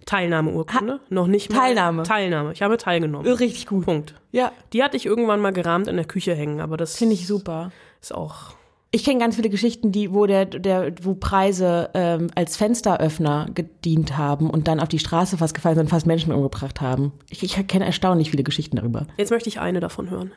[0.07, 1.59] Teilnahmeurkunde, noch nicht mal.
[1.59, 2.03] Teilnahme.
[2.03, 2.53] Teilnahme.
[2.53, 3.27] Ich habe teilgenommen.
[3.33, 3.85] Richtig gut.
[3.85, 4.15] Punkt.
[4.33, 4.53] Ja.
[4.73, 7.71] Die hatte ich irgendwann mal gerahmt in der Küche hängen, aber das Finde ich super.
[8.01, 8.55] ist auch.
[8.93, 14.17] Ich kenne ganz viele Geschichten, die, wo der, der, wo Preise ähm, als Fensteröffner gedient
[14.19, 17.13] haben und dann auf die Straße fast gefallen sind und fast Menschen umgebracht haben.
[17.29, 19.07] Ich, ich kenne erstaunlich viele Geschichten darüber.
[19.17, 20.33] Jetzt möchte ich eine davon hören.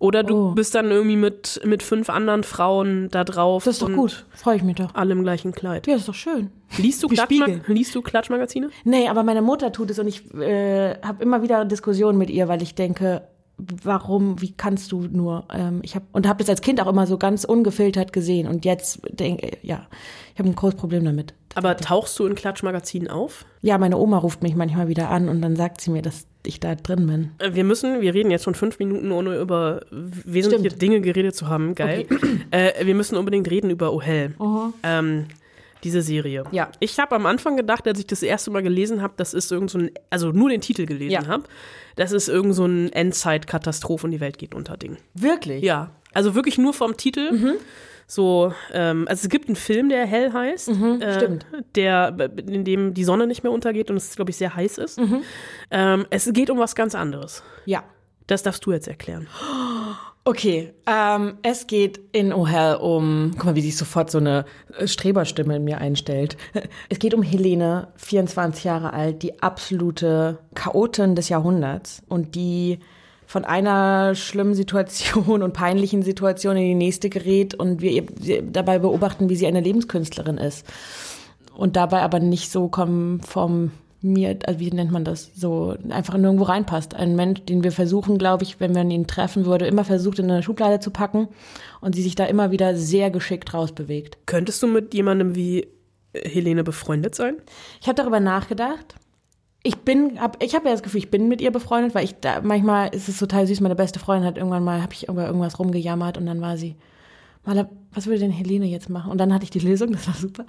[0.00, 0.50] Oder du Oh.
[0.52, 3.64] bist dann irgendwie mit, mit fünf anderen Frauen da drauf.
[3.64, 4.26] Das ist doch gut.
[4.30, 4.94] Freue ich mich doch.
[4.94, 5.86] Alle im gleichen Kleid.
[5.88, 6.50] Ja, ist doch schön.
[6.76, 8.70] Liest du, Klatschma liest du Klatschmagazine?
[8.84, 12.46] Nee, aber meine Mutter tut es und ich äh, habe immer wieder Diskussionen mit ihr,
[12.46, 13.22] weil ich denke,
[13.58, 17.06] warum, wie kannst du nur, ähm, ich habe und habe das als Kind auch immer
[17.06, 19.86] so ganz ungefiltert gesehen und jetzt denke, ja,
[20.32, 21.34] ich habe ein großes Problem damit.
[21.54, 23.44] Aber tauchst du in Klatschmagazinen auf?
[23.62, 26.60] Ja, meine Oma ruft mich manchmal wieder an und dann sagt sie mir, dass ich
[26.60, 27.30] da drin bin.
[27.38, 30.82] Äh, Wir müssen, wir reden jetzt schon fünf Minuten, ohne über wesentliche Stimmt.
[30.82, 31.74] Dinge geredet zu haben.
[31.74, 32.06] Geil.
[32.52, 34.34] Äh, wir müssen unbedingt reden über Oh Hell.
[34.84, 35.26] Ähm,
[35.84, 36.44] diese Serie.
[36.52, 36.70] Ja.
[36.80, 39.70] Ich habe am Anfang gedacht, als ich das erste Mal gelesen habe, das ist irgend
[39.70, 41.26] so ein, also nur den Titel gelesen Ja.
[41.26, 41.44] habe,
[41.96, 44.96] das ist irgend so ein Endzeit-Katastrophe und die Welt geht unter Ding.
[45.14, 45.62] Wirklich?
[45.62, 45.90] Ja.
[46.14, 47.32] Also wirklich nur vom Titel.
[47.32, 47.52] Mhm.
[48.10, 51.46] So, ähm, also es gibt einen Film, der Hell heißt, äh, Mhm, stimmt.
[51.74, 54.98] der, in dem die Sonne nicht mehr untergeht und es, glaube ich, sehr heiß ist.
[54.98, 55.22] Mhm.
[55.70, 57.42] Ähm, es geht um was ganz anderes.
[57.66, 57.84] Ja.
[58.26, 59.26] Das darfst du jetzt erklären.
[60.28, 64.44] Okay, ähm, es geht in Oh Hell um, guck mal, wie sich sofort so eine
[64.76, 66.36] äh, Streberstimme in mir einstellt.
[66.90, 72.78] Es geht um Helene, 24 Jahre alt, die absolute Chaotin des Jahrhunderts und die
[73.24, 78.04] von einer schlimmen Situation und peinlichen Situation in die nächste gerät und wir
[78.42, 80.66] dabei beobachten, wie sie eine Lebenskünstlerin ist.
[81.56, 82.68] Und dabei aber nicht so
[84.00, 86.94] konformiert, also wie nennt man das, so einfach nirgendwo reinpasst.
[86.94, 90.30] Ein Mensch, den wir versuchen, glaube ich, wenn man ihn treffen würde, immer versucht in
[90.30, 91.28] eine Schublade zu packen
[91.80, 94.18] und sie sich da immer wieder sehr geschickt rausbewegt.
[94.26, 95.68] Könntest du mit jemandem wie
[96.14, 97.36] Helene befreundet sein?
[97.80, 98.94] Ich habe darüber nachgedacht.
[99.64, 102.14] Ich bin, hab, ich habe ja das Gefühl, ich bin mit ihr befreundet, weil ich
[102.20, 103.60] da, manchmal ist es total süß.
[103.60, 106.76] Meine beste Freundin hat irgendwann mal, habe ich über irgendwas rumgejammert und dann war sie,
[107.44, 109.10] Maler, was würde denn Helene jetzt machen?
[109.10, 110.46] Und dann hatte ich die Lösung, das war super.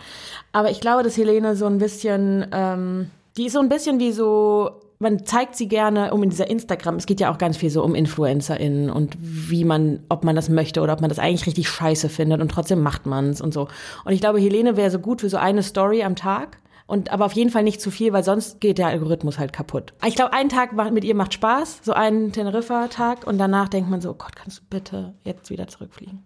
[0.52, 3.10] Aber ich glaube, dass Helene so ein bisschen, ähm,
[3.40, 6.96] die ist so ein bisschen wie so, man zeigt sie gerne um in dieser Instagram,
[6.96, 10.50] es geht ja auch ganz viel so um InfluencerInnen und wie man, ob man das
[10.50, 13.54] möchte oder ob man das eigentlich richtig scheiße findet und trotzdem macht man es und
[13.54, 13.70] so.
[14.04, 16.58] Und ich glaube, Helene wäre so gut für so eine Story am Tag.
[16.86, 19.94] Und aber auf jeden Fall nicht zu viel, weil sonst geht der Algorithmus halt kaputt.
[20.04, 24.02] Ich glaube, ein Tag mit ihr macht Spaß, so ein Teneriffa-Tag, und danach denkt man
[24.02, 26.26] so, oh Gott, kannst du bitte jetzt wieder zurückfliegen?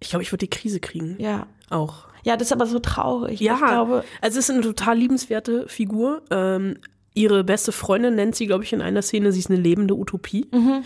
[0.00, 1.16] Ich glaube, ich würde die Krise kriegen.
[1.18, 1.46] Ja.
[1.70, 2.06] Auch.
[2.24, 3.40] Ja, das ist aber so traurig.
[3.40, 6.22] Ja, Ich glaube, also es ist eine total liebenswerte Figur.
[6.30, 6.78] Ähm,
[7.14, 10.46] ihre beste Freundin nennt sie, glaube ich, in einer Szene, sie ist eine lebende Utopie.
[10.52, 10.84] Mhm.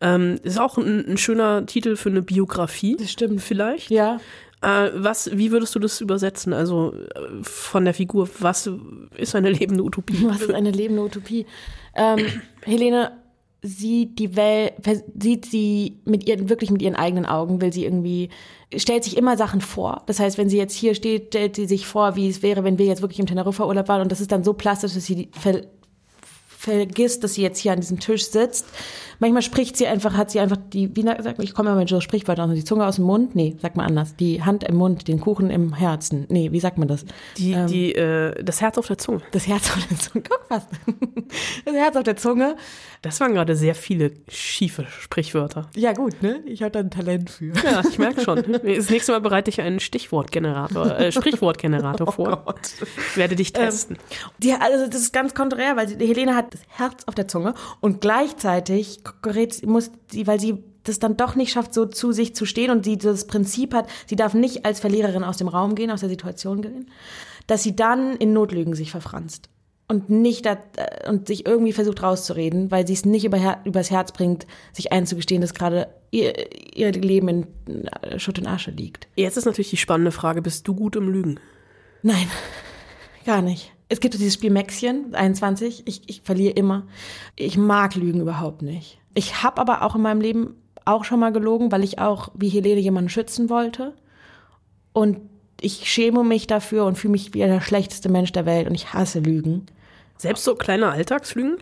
[0.00, 2.96] Ähm, ist auch ein, ein schöner Titel für eine Biografie.
[2.96, 3.40] Das stimmt.
[3.40, 3.90] Vielleicht.
[3.90, 4.18] Ja.
[4.60, 6.52] Äh, was, wie würdest du das übersetzen?
[6.52, 8.70] Also äh, von der Figur, was
[9.16, 10.24] ist eine lebende Utopie?
[10.26, 11.46] Was ist eine lebende Utopie?
[11.94, 12.18] Ähm,
[12.62, 13.12] Helene
[13.66, 14.74] sieht die Welt,
[15.18, 18.28] sieht sie mit ihren, wirklich mit ihren eigenen Augen, will sie irgendwie,
[18.76, 20.02] stellt sich immer Sachen vor.
[20.04, 22.76] Das heißt, wenn sie jetzt hier steht, stellt sie sich vor, wie es wäre, wenn
[22.76, 25.62] wir jetzt wirklich im Teneriffa-Urlaub waren und das ist dann so plastisch, dass sie ver
[26.64, 28.66] vergisst, dass sie jetzt hier an diesem Tisch sitzt.
[29.18, 32.00] Manchmal spricht sie einfach, hat sie einfach die, wie sagt ich komme immer mit so
[32.00, 35.20] Sprichwörtern, die Zunge aus dem Mund, nee, sagt man anders, die Hand im Mund, den
[35.20, 37.04] Kuchen im Herzen, nee, wie sagt man das?
[37.36, 39.20] Die, ähm, die, äh, das Herz auf der Zunge.
[39.30, 40.66] Das Herz auf der Zunge, guck was.
[41.64, 42.56] Das Herz auf der Zunge.
[43.04, 45.68] Das waren gerade sehr viele schiefe Sprichwörter.
[45.76, 46.42] Ja gut, ne?
[46.46, 47.52] Ich habe da ein Talent für.
[47.62, 48.42] Ja, ich merke schon.
[48.62, 52.44] Das nächste Mal bereite ich einen Stichwortgenerator, äh, Sprichwortgenerator oh vor.
[52.46, 52.60] Gott.
[53.10, 53.96] Ich werde dich testen.
[53.96, 57.28] Ähm, die, also das ist ganz konträr, weil die Helene hat das Herz auf der
[57.28, 62.10] Zunge und gleichzeitig gerät, muss sie, weil sie das dann doch nicht schafft, so zu
[62.12, 65.48] sich zu stehen und sie das Prinzip hat, sie darf nicht als Verliererin aus dem
[65.48, 66.90] Raum gehen, aus der Situation gehen,
[67.46, 69.50] dass sie dann in Notlügen sich verfranst
[69.86, 70.56] und nicht da,
[71.08, 75.40] und sich irgendwie versucht rauszureden, weil sie es nicht über übers Herz bringt, sich einzugestehen,
[75.40, 76.34] dass gerade ihr,
[76.74, 79.08] ihr Leben in Schutt und Asche liegt.
[79.16, 81.38] Jetzt ist natürlich die spannende Frage, bist du gut im Lügen?
[82.02, 82.26] Nein,
[83.26, 83.72] gar nicht.
[83.88, 85.82] Es gibt dieses Spiel Mäxchen, 21.
[85.86, 86.86] Ich, ich verliere immer.
[87.36, 88.98] Ich mag Lügen überhaupt nicht.
[89.14, 90.56] Ich habe aber auch in meinem Leben
[90.86, 93.94] auch schon mal gelogen, weil ich auch wie Helene jemanden schützen wollte.
[94.92, 95.20] Und
[95.60, 98.92] ich schäme mich dafür und fühle mich wie der schlechteste Mensch der Welt und ich
[98.92, 99.66] hasse Lügen.
[100.16, 101.58] Selbst so kleine Alltagslügen?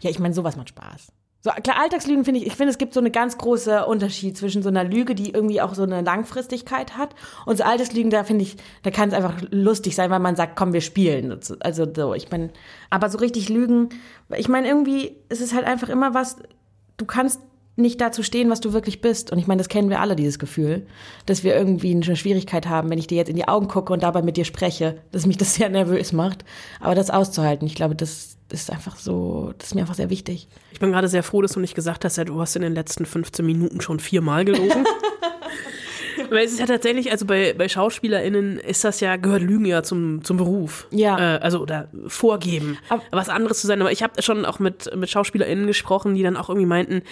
[0.00, 1.12] Ja, ich meine, sowas macht Spaß.
[1.46, 4.64] So, klar, Alltagslügen finde ich, ich finde, es gibt so eine ganz große Unterschied zwischen
[4.64, 7.14] so einer Lüge, die irgendwie auch so eine Langfristigkeit hat
[7.44, 10.56] und so Alltagslügen, da finde ich, da kann es einfach lustig sein, weil man sagt,
[10.56, 11.38] komm, wir spielen.
[11.60, 12.50] Also so, ich meine,
[12.90, 13.90] aber so richtig Lügen,
[14.36, 16.36] ich meine, irgendwie ist es halt einfach immer was,
[16.96, 17.40] du kannst
[17.76, 19.30] nicht dazu stehen, was du wirklich bist.
[19.30, 20.86] Und ich meine, das kennen wir alle, dieses Gefühl,
[21.26, 24.02] dass wir irgendwie eine Schwierigkeit haben, wenn ich dir jetzt in die Augen gucke und
[24.02, 26.44] dabei mit dir spreche, dass mich das sehr nervös macht.
[26.80, 30.48] Aber das auszuhalten, ich glaube, das ist einfach so, das ist mir einfach sehr wichtig.
[30.72, 32.74] Ich bin gerade sehr froh, dass du nicht gesagt hast, ja, du hast in den
[32.74, 34.84] letzten 15 Minuten schon viermal gelogen.
[36.30, 39.82] Weil es ist ja tatsächlich, also bei, bei SchauspielerInnen ist das ja, gehört Lügen ja
[39.82, 40.86] zum, zum Beruf.
[40.90, 41.36] Ja.
[41.36, 43.80] Äh, also, oder vorgeben, aber, was anderes zu sein.
[43.80, 47.02] Aber ich habe schon auch mit, mit SchauspielerInnen gesprochen, die dann auch irgendwie meinten,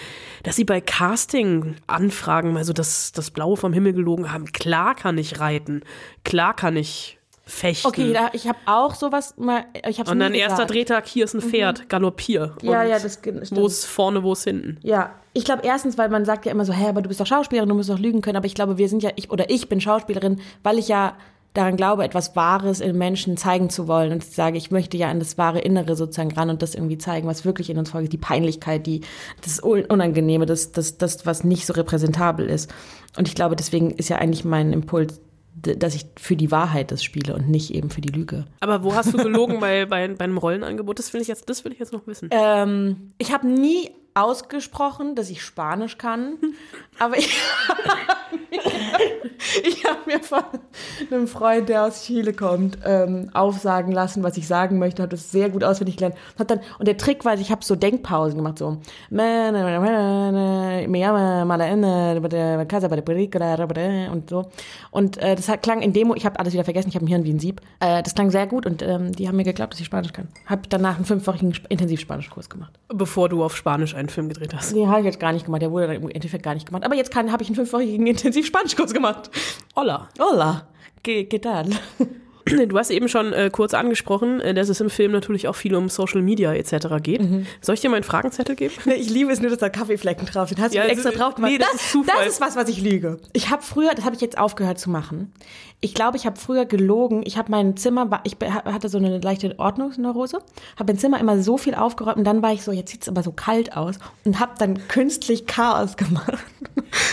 [0.43, 4.51] dass sie bei Casting-Anfragen mal so das, das Blaue vom Himmel gelogen haben.
[4.51, 5.81] Klar kann ich reiten,
[6.23, 7.14] klar kann ich
[7.45, 7.87] fechten.
[7.87, 9.65] Okay, da, ich habe auch sowas mal.
[9.87, 10.65] Ich hab's Und dann erster.
[10.65, 11.87] Drehtag, hier ist ein Pferd, mhm.
[11.87, 12.55] galoppier.
[12.61, 13.55] Ja, Und ja, das stimmt.
[13.55, 14.77] Wo ist vorne, wo ist hinten?
[14.81, 17.27] Ja, ich glaube erstens, weil man sagt ja immer so, hä, aber du bist doch
[17.27, 18.37] Schauspielerin, du musst doch lügen können.
[18.37, 21.15] Aber ich glaube, wir sind ja, ich oder ich bin Schauspielerin, weil ich ja
[21.55, 24.11] daran glaube, etwas Wahres in Menschen zeigen zu wollen.
[24.11, 26.97] Und ich sage, ich möchte ja an das wahre Innere sozusagen ran und das irgendwie
[26.97, 29.01] zeigen, was wirklich in uns vorgeht, die Peinlichkeit, die,
[29.41, 32.73] das Unangenehme, das, das, das, was nicht so repräsentabel ist.
[33.17, 35.21] Und ich glaube, deswegen ist ja eigentlich mein Impuls,
[35.67, 38.45] dass ich für die Wahrheit das spiele und nicht eben für die Lüge.
[38.59, 40.99] Aber wo hast du gelogen bei, bei, bei einem Rollenangebot?
[40.99, 42.29] Das will ich jetzt, das will ich jetzt noch wissen.
[42.31, 46.37] Ähm, ich habe nie ausgesprochen, dass ich Spanisch kann,
[46.99, 47.37] aber ich,
[49.85, 50.43] habe mir von
[51.11, 55.31] einem Freund, der aus Chile kommt, ähm, aufsagen lassen, was ich sagen möchte, habe das
[55.31, 56.15] sehr gut auswendig gelernt.
[56.37, 58.77] Hat dann, und der Trick war, ich habe so Denkpausen gemacht, so
[64.11, 64.49] und so.
[64.91, 67.09] Und äh, das hat, klang in Demo, ich habe alles wieder vergessen, ich habe ein
[67.09, 67.61] Hirn wie ein Sieb.
[67.79, 70.27] Äh, das klang sehr gut und ähm, die haben mir geglaubt, dass ich Spanisch kann.
[70.45, 72.79] Habe danach einen fünfwöchigen Intensivspanischkurs gemacht.
[72.87, 74.73] Bevor du auf Spanisch einen Film gedreht hast.
[74.73, 75.61] Nee, habe ich jetzt gar nicht gemacht.
[75.61, 76.83] Der wurde dann im Endeffekt gar nicht gemacht.
[76.83, 79.29] Aber jetzt habe ich einen fünfwöchigen Intensivspanischkurs gemacht.
[79.75, 80.09] Hola.
[80.19, 80.67] Hola.
[81.03, 81.69] ¿Qué, qué tal?
[82.67, 85.75] Du hast eben schon äh, kurz angesprochen, äh, dass es im Film natürlich auch viel
[85.75, 86.87] um Social Media etc.
[87.01, 87.21] geht.
[87.21, 87.47] Mhm.
[87.61, 88.73] Soll ich dir mal einen Fragenzettel geben?
[88.85, 90.61] Nee, ich liebe es nur, dass da Kaffeeflecken drauf sind.
[90.61, 91.51] Hast du Ja, extra das- drauf gemacht?
[91.51, 92.15] nee, das ist Zufall.
[92.25, 93.19] Das ist was, was ich lüge.
[93.33, 95.33] Ich habe früher, das habe ich jetzt aufgehört zu machen.
[95.81, 97.23] Ich glaube, ich habe früher gelogen.
[97.25, 100.37] Ich habe mein Zimmer, ich hatte so eine leichte Ordnungsneurose,
[100.77, 103.09] habe mein Zimmer immer so viel aufgeräumt und dann war ich so, jetzt sieht es
[103.09, 106.33] aber so kalt aus und habe dann künstlich Chaos gemacht.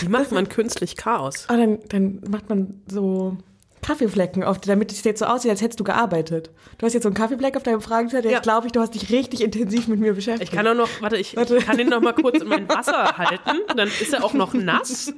[0.01, 1.47] Wie macht man künstlich Chaos?
[1.49, 3.37] Und dann, dann macht man so
[3.83, 6.49] Kaffeeflecken auf, damit es jetzt so aussieht, als hättest du gearbeitet.
[6.77, 8.31] Du hast jetzt so einen Kaffeefleck auf deinem Fragenzettel.
[8.31, 8.37] Ja.
[8.37, 10.51] Jetzt glaube ich, du hast dich richtig intensiv mit mir beschäftigt.
[10.51, 13.61] Ich kann auch noch, warte, ich kann den noch mal kurz in mein Wasser halten,
[13.75, 15.13] dann ist er auch noch nass.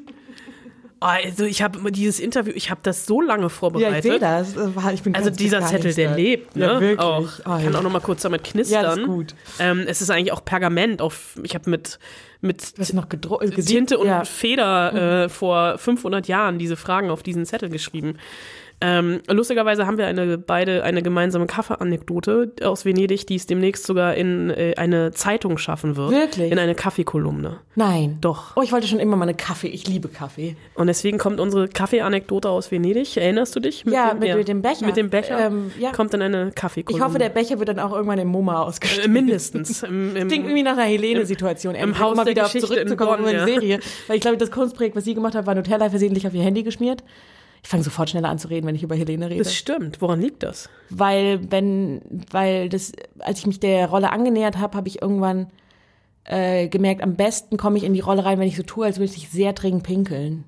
[0.99, 4.05] Also ich habe dieses Interview, ich habe das so lange Ja, vorbereitet.
[4.05, 4.55] ich sehe das.
[4.93, 6.65] Ich bin Also dieser Zettel, der lebt, ne?
[6.65, 6.99] Ja, wirklich.
[6.99, 7.21] Auch.
[7.21, 7.79] Oh, Ich kann ja.
[7.79, 8.83] auch noch mal kurz damit knistern.
[8.83, 9.35] Ja, das ist gut.
[9.59, 11.01] Ähm, es ist eigentlich auch Pergament.
[11.01, 11.99] Auf, ich habe mit
[12.41, 12.77] mit
[13.09, 13.65] gedruckt.
[13.65, 14.23] Tinte und ja.
[14.23, 18.17] Feder äh, vor 500 Jahren diese Fragen auf diesen Zettel geschrieben.
[18.81, 24.15] Ähm, lustigerweise haben wir eine, beide eine gemeinsame Kaffee-Anekdote aus Venedig, die es demnächst sogar
[24.15, 26.11] in äh, eine Zeitung schaffen wird.
[26.11, 26.51] Wirklich?
[26.51, 27.57] In eine Kaffeekolumne.
[27.75, 28.17] Nein.
[28.21, 28.55] Doch.
[28.57, 29.67] Oh, ich wollte schon immer mal eine Kaffee.
[29.67, 30.55] Ich liebe Kaffee.
[30.75, 33.15] Und deswegen kommt unsere Kaffee-Anekdote aus Venedig.
[33.17, 33.85] Erinnerst du dich?
[33.87, 34.85] Ja, mit- mit dem Becher.
[34.85, 35.39] Mit dem Becher.
[35.47, 35.91] Ähm, ja.
[35.91, 37.05] Kommt in eine Ich Kaffeekolumne.
[37.05, 39.05] hoffe, der Becher wird dann auch irgendwann im MoMA ausgestellt.
[39.07, 39.83] Äh, mindestens.
[39.95, 41.75] Im, im, Klingt irgendwie nach einer Helene-Situation.
[41.75, 43.45] im endlich, Haus mal der wieder auf Geschichte in zurückzukommen Bonn, in ja.
[43.45, 43.79] Serie.
[44.07, 46.63] Weil ich glaube, das Kunstprojekt, was sie gemacht hat, war Nutella versehentlich auf ihr Handy
[46.63, 47.03] geschmiert.
[47.65, 49.43] Ich fange sofort schneller an zu reden, wenn ich über Helene rede.
[49.43, 49.99] das stimmt.
[49.99, 50.69] Woran liegt das?
[50.91, 51.99] weil wenn,
[52.29, 55.47] weil das, als ich mich der Rolle angenähert habe, habe ich irgendwann
[56.25, 58.99] äh, gemerkt, am besten komme ich in die Rolle rein, wenn ich so tue, als
[58.99, 60.43] würde ich sehr dringend pinkeln.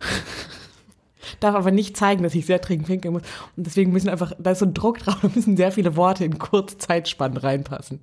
[1.40, 3.24] Darf aber nicht zeigen, dass ich sehr dringend pinkeln muss.
[3.54, 6.24] Und deswegen müssen einfach, da ist so ein Druck drauf, da müssen sehr viele Worte
[6.24, 8.00] in Kurzzeitspannen reinpassen.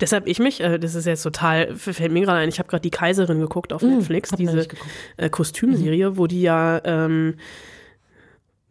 [0.00, 2.82] Deshalb ich mich, äh, das ist jetzt total, fällt mir gerade ein, ich habe gerade
[2.82, 4.68] die Kaiserin geguckt auf Netflix, Mm, hab noch diese
[5.16, 7.34] äh, Kostümserie, wo die ja, ähm,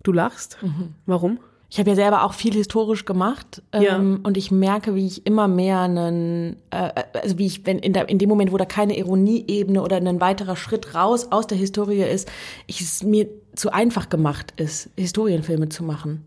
[0.03, 0.57] du lachst.
[0.61, 0.93] Mhm.
[1.05, 1.39] Warum?
[1.69, 3.97] Ich habe ja selber auch viel historisch gemacht Ja.
[3.97, 7.91] ähm, und ich merke, wie ich immer mehr einen, äh, also wie ich, wenn in,
[7.91, 11.57] der, in dem Moment, wo da keine Ironieebene oder ein weiterer Schritt raus aus der
[11.57, 12.31] Historie ist,
[12.67, 16.23] ich es mir zu einfach gemacht ist, Historienfilme zu machen.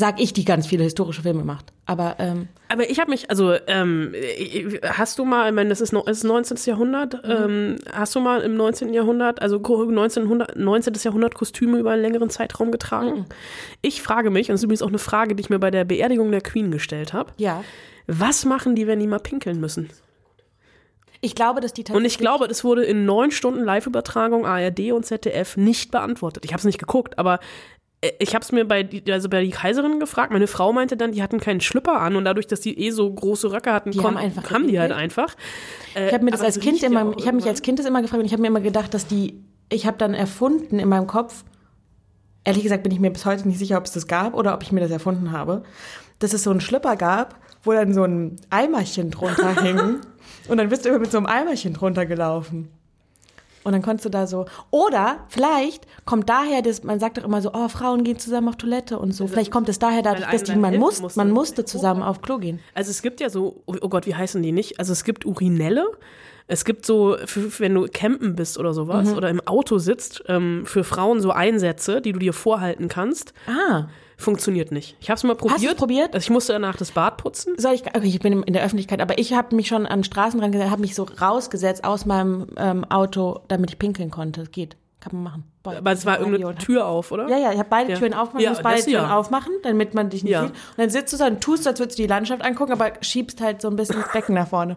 [0.00, 1.72] Sag ich, die ganz viele historische Filme macht.
[1.86, 5.80] Aber ähm, Aber ich habe mich, also ähm, äh, hast du mal, ich meine, das
[5.80, 6.56] ist, no, ist 19.
[6.64, 7.30] Jahrhundert, Mhm.
[7.30, 8.94] ähm, hast du mal im 19.
[8.94, 10.94] Jahrhundert, also 1900, 19.
[11.02, 13.10] Jahrhundert Kostüme über einen längeren Zeitraum getragen?
[13.20, 13.24] Mhm.
[13.82, 15.84] Ich frage mich, und das ist übrigens auch eine Frage, die ich mir bei der
[15.84, 17.62] Beerdigung der Queen gestellt habe, ja,
[18.06, 19.90] was machen die, wenn die mal pinkeln müssen?
[21.22, 25.04] ich glaube, dass die Und ich glaube, das wurde in neun Stunden Live-Übertragung ARD und
[25.04, 26.46] ZDF nicht beantwortet.
[26.46, 27.40] Ich habe es nicht geguckt, aber
[28.18, 30.32] ich habe es mir bei, also bei die Kaiserin gefragt.
[30.32, 33.12] Meine Frau meinte dann, die hatten keinen Schlüpper an und dadurch, dass die eh so
[33.12, 35.34] große Röcke hatten, Die kon- haben einfach haben die halt einfach.
[35.94, 37.84] Äh, Ich habe mir das als es Kind immer, ich habe mich als Kind das
[37.86, 40.88] immer gefragt und ich habe mir immer gedacht, dass die, ich habe dann erfunden in
[40.88, 41.44] meinem Kopf,
[42.44, 44.62] ehrlich gesagt bin ich mir bis heute nicht sicher, ob es das gab oder ob
[44.62, 45.62] ich mir das erfunden habe,
[46.20, 49.98] dass es so einen Schlüpper gab, wo dann so ein Eimerchen drunter hing
[50.48, 52.70] und dann bist du immer mit so einem Eimerchen drunter gelaufen.
[53.62, 57.42] Und dann konntest du da so, oder vielleicht kommt daher, das, man sagt doch immer
[57.42, 59.26] so, oh, Frauen gehen zusammen auf Toilette und so.
[59.26, 61.18] Vielleicht kommt es daher dadurch, dass die, man, muss, musste.
[61.18, 62.60] man musste zusammen auf Klo gehen.
[62.74, 64.78] Also es gibt ja so, oh Gott, wie heißen die nicht?
[64.78, 65.86] Also es gibt Urinelle.
[66.46, 69.16] Es gibt so, für wenn du campen bist oder sowas Mhm.
[69.16, 73.34] oder im Auto sitzt, ähm, für Frauen so Einsätze, die du dir vorhalten kannst.
[73.46, 73.84] Ah.
[74.20, 74.96] Funktioniert nicht.
[75.00, 75.76] Ich habe es mal Hast du's probiert.
[75.76, 76.14] probiert?
[76.14, 77.54] Also ich musste danach das Bad putzen.
[77.58, 80.52] Soll ich, okay, ich bin in der Öffentlichkeit, aber ich habe mich schon an Straßenrand
[80.52, 84.40] gesetzt, habe mich so rausgesetzt aus meinem ähm, Auto, damit ich pinkeln konnte.
[84.42, 85.44] Das geht, kann man machen.
[85.62, 86.58] Boah, Aber es war irgendeine Radio.
[86.58, 87.28] Tür auf, oder?
[87.28, 87.98] Ja, ja, ich habe beide Ja.
[87.98, 89.16] Türen aufgemacht, Ja, muss beide Türen ja.
[89.16, 90.50] aufmachen, damit man dich nicht sieht.
[90.50, 93.40] Und dann sitzt du so und tust, als würdest du die Landschaft angucken, aber schiebst
[93.40, 94.76] halt so ein bisschen das Becken nach vorne.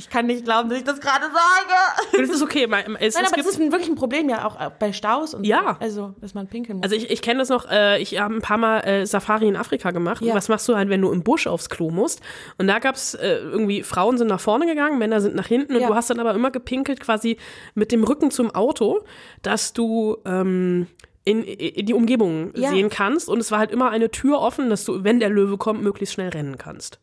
[0.00, 2.16] Ich kann nicht glauben, dass ich das gerade sage.
[2.26, 2.64] Das ist okay.
[2.64, 4.94] Es, Nein, es aber gibt, das ist ein, wirklich ein Problem ja auch äh, bei
[4.94, 5.76] Staus und Ja.
[5.78, 5.84] so.
[5.84, 6.84] Also, dass man pinkeln muss.
[6.84, 9.56] Also ich, ich kenne das noch, äh, ich habe ein paar Mal äh, Safari in
[9.56, 10.22] Afrika gemacht.
[10.22, 10.34] Ja.
[10.34, 12.22] Was machst du halt, wenn du im Busch aufs Klo musst?
[12.56, 15.82] Und da gab's äh, irgendwie, Frauen sind nach vorne gegangen, Männer sind nach hinten und
[15.82, 15.88] Ja.
[15.88, 17.36] du hast dann aber immer gepinkelt quasi
[17.74, 19.04] mit dem Rücken zum Auto,
[19.42, 20.86] dass du ähm,
[21.24, 22.70] in, in die Umgebung Ja.
[22.70, 23.28] sehen kannst.
[23.28, 26.14] Und es war halt immer eine Tür offen, dass du, wenn der Löwe kommt, möglichst
[26.14, 26.98] schnell rennen kannst.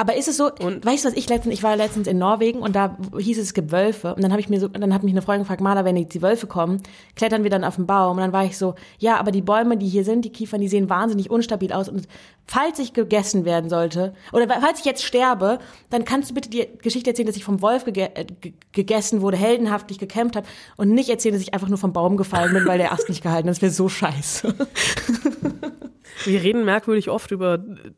[0.00, 2.76] Aber ist es so, weißt du was, ich letztens, ich war letztens in Norwegen und
[2.76, 5.12] da hieß es, es gibt Wölfe und dann habe ich mir so, dann hat mich
[5.12, 6.80] eine Freundin gefragt, Maler, wenn jetzt die Wölfe kommen,
[7.16, 9.76] klettern wir dann auf den Baum und dann war ich so, ja, aber die Bäume,
[9.76, 12.06] die hier sind, die Kiefern, die sehen wahnsinnig unstabil aus und
[12.46, 15.58] falls ich gegessen werden sollte oder falls ich jetzt sterbe,
[15.90, 19.20] dann kannst du bitte die Geschichte erzählen, dass ich vom Wolf gege äh, ge- gegessen
[19.20, 20.46] wurde, heldenhaftlich gekämpft habe
[20.76, 23.22] und nicht erzählen, dass ich einfach nur vom Baum gefallen bin, weil der Ast nicht
[23.24, 23.56] gehalten hat.
[23.56, 24.54] Das wäre so scheiße.
[26.24, 27.54] Wir reden merkwürdig oft über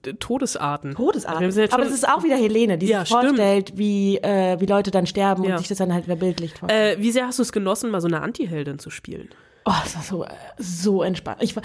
[0.07, 0.95] äh, Todesarten.
[0.95, 1.45] Todesarten.
[1.73, 3.25] Aber das ist auch wieder Helene, die Ja, sich stimmt.
[3.37, 5.53] vorstellt, wie, äh, wie Leute dann sterben Ja.
[5.53, 6.59] und sich das dann halt verbildlicht.
[6.59, 6.69] vor.
[6.71, 9.29] Äh, wie sehr hast du es genossen, mal so eine Anti-Heldin zu spielen?
[9.65, 11.43] Oh, das war so, äh, so entspannt.
[11.43, 11.63] Ich, war-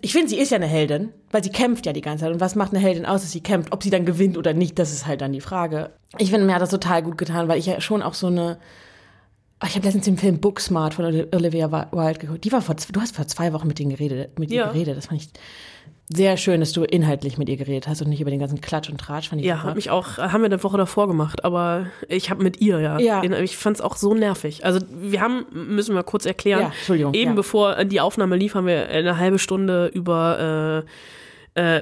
[0.00, 2.32] ich finde, sie ist ja eine Heldin, weil sie kämpft ja die ganze Zeit.
[2.32, 3.72] Und was macht eine Heldin aus, dass sie kämpft?
[3.72, 5.90] Ob sie dann gewinnt oder nicht, das ist halt dann die Frage.
[6.18, 8.58] Ich finde, mir hat das total gut getan, weil ich ja schon auch so eine.
[9.64, 12.44] Ich habe letztens den Film Booksmart von Oli- Olivia Wilde geguckt.
[12.44, 14.66] Die war vor, du hast vor zwei Wochen mit, denen geredet, mit ihr Ja.
[14.72, 14.96] geredet.
[14.98, 15.28] Das fand ich
[16.12, 18.90] sehr schön, dass du inhaltlich mit ihr geredet hast und nicht über den ganzen Klatsch
[18.90, 19.30] und Tratsch.
[19.30, 22.42] Fand ich Ja, hat mich auch, haben wir eine Woche davor gemacht, aber ich habe
[22.44, 22.98] mit ihr, ja.
[23.00, 23.22] Ja.
[23.40, 24.64] Ich fand es auch so nervig.
[24.64, 27.34] Also wir haben, müssen wir kurz erklären, Ja, Entschuldigung, eben ja.
[27.34, 30.90] bevor die Aufnahme lief, haben wir eine halbe Stunde über äh,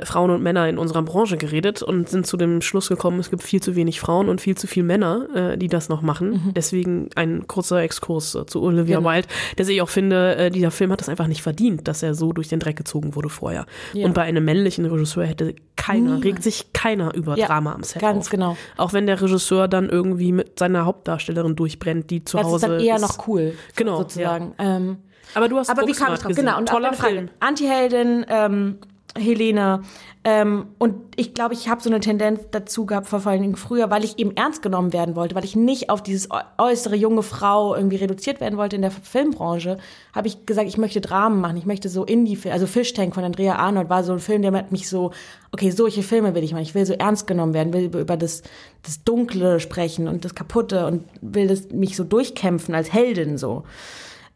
[0.04, 3.42] Frauen und Männer in unserer Branche geredet und sind zu dem Schluss gekommen, es gibt
[3.42, 6.30] viel zu wenig Frauen und viel zu viele Männer, äh, die das noch machen.
[6.46, 6.54] Mhm.
[6.54, 9.10] Deswegen ein kurzer Exkurs äh, zu Olivia Genau.
[9.10, 12.14] Wilde, der ich auch finde, äh, dieser Film hat es einfach nicht verdient, dass er
[12.14, 13.66] so durch den Dreck gezogen wurde vorher.
[13.92, 14.06] Ja.
[14.06, 16.24] Und bei einem männlichen Regisseur hätte keiner, Niemand.
[16.24, 18.30] regt sich keiner über Ja, Drama am Set ganz auf.
[18.30, 18.56] genau.
[18.76, 22.62] Auch wenn der Regisseur dann irgendwie mit seiner Hauptdarstellerin durchbrennt, die zu das Hause ist
[22.70, 23.02] dann eher ist.
[23.02, 24.54] noch cool, Genau, sozusagen.
[24.58, 24.98] Ähm,
[25.34, 26.28] Aber du hast aber wie kam es drauf?
[26.28, 26.44] gesehen.
[26.46, 26.92] Genau, und Toller.
[26.92, 27.28] Film.
[27.40, 28.78] Antiheldin, ähm,
[29.16, 29.82] Helene.
[30.26, 33.90] Ähm, und ich glaube, ich habe so eine Tendenz dazu gehabt, vor allen Dingen früher,
[33.90, 37.22] weil ich eben ernst genommen werden wollte, weil ich nicht auf dieses äu- äußere junge
[37.22, 39.76] Frau irgendwie reduziert werden wollte in der Filmbranche,
[40.14, 43.22] habe ich gesagt, ich möchte Dramen machen, ich möchte so Indie, also Fish Tank von
[43.22, 45.10] Andrea Arnold war so ein Film, der hat mich so,
[45.52, 48.42] okay, solche Filme will ich machen, ich will so ernst genommen werden, will über das,
[48.82, 53.64] das Dunkle sprechen und das Kaputte und will das, mich so durchkämpfen als Heldin so.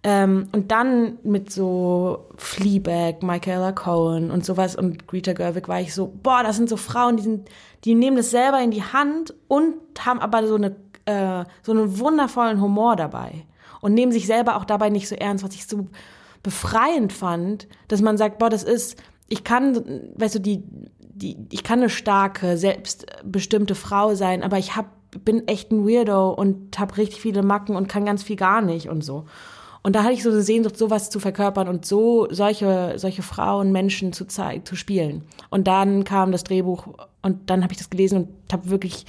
[0.05, 5.93] Ähm, und dann mit so Fleabag, Michaela Cohen und sowas und Greta Gerwig war ich
[5.93, 7.49] so, boah, das sind so Frauen, die sind,
[7.85, 11.99] die nehmen das selber in die Hand und haben aber so eine, äh, so einen
[11.99, 13.45] wundervollen Humor dabei
[13.81, 15.89] und nehmen sich selber auch dabei nicht so ernst, was ich so
[16.45, 20.63] befreiend fand, dass man sagt, boah, das ist, ich kann, weißt du, die,
[21.01, 24.87] die, ich kann eine starke, selbstbestimmte Frau sein, aber ich hab,
[25.25, 28.89] bin echt ein Weirdo und habe richtig viele Macken und kann ganz viel gar nicht
[28.89, 29.25] und so.
[29.89, 33.73] Und da hatte ich so eine Sehnsucht, sowas zu verkörpern und so solche, solche Frauen,
[33.73, 35.23] Menschen zu, zu spielen.
[35.49, 36.89] Und dann kam das Drehbuch
[37.23, 39.07] und dann habe ich das gelesen und habe wirklich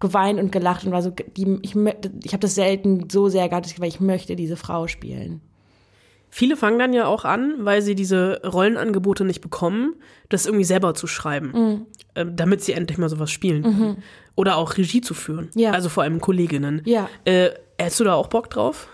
[0.00, 3.78] geweint und gelacht und war so, die, ich, ich habe das selten so sehr gehabt,
[3.78, 5.42] weil ich möchte diese Frau spielen.
[6.30, 9.94] Viele fangen dann ja auch an, weil sie diese Rollenangebote nicht bekommen,
[10.30, 11.86] das irgendwie selber zu schreiben, Mhm.
[12.14, 13.78] ähm, damit sie endlich mal sowas spielen können.
[13.78, 13.96] Mhm.
[14.36, 15.50] Oder auch Regie zu führen.
[15.54, 15.72] Ja.
[15.72, 16.80] Also vor allem Kolleginnen.
[16.86, 17.10] Ja.
[17.26, 18.88] Äh, hättest du da auch Bock drauf?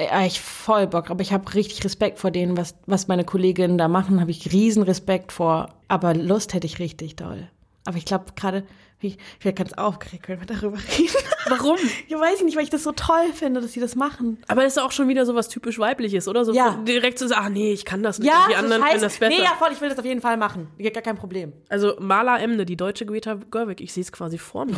[0.00, 3.76] Ja, ich voll Bock, aber ich habe richtig Respekt vor denen, was, was meine Kolleginnen
[3.76, 5.74] da machen, habe ich riesen Respekt vor.
[5.88, 7.50] Aber Lust hätte ich richtig doll.
[7.84, 8.64] Aber ich glaube gerade,
[9.02, 11.14] ich, ich werde ganz aufgeregt, wenn wir darüber reden.
[11.48, 11.76] Warum?
[12.06, 14.38] Ich weiß nicht, weil ich das so toll finde, dass sie das machen.
[14.46, 16.44] Aber das ist auch schon wieder so was typisch weibliches, oder?
[16.44, 16.76] So Ja.
[16.86, 18.28] direkt zu sagen, ach nee, ich kann das nicht.
[18.28, 19.34] Ja, die so anderen können das besser.
[19.34, 20.68] Nee, ja, voll, ich will das auf jeden Fall machen.
[20.78, 21.52] Gar gar kein Problem.
[21.68, 24.76] Also Mala Emde, die deutsche Greta Gerwig, ich sehe es quasi vor mir.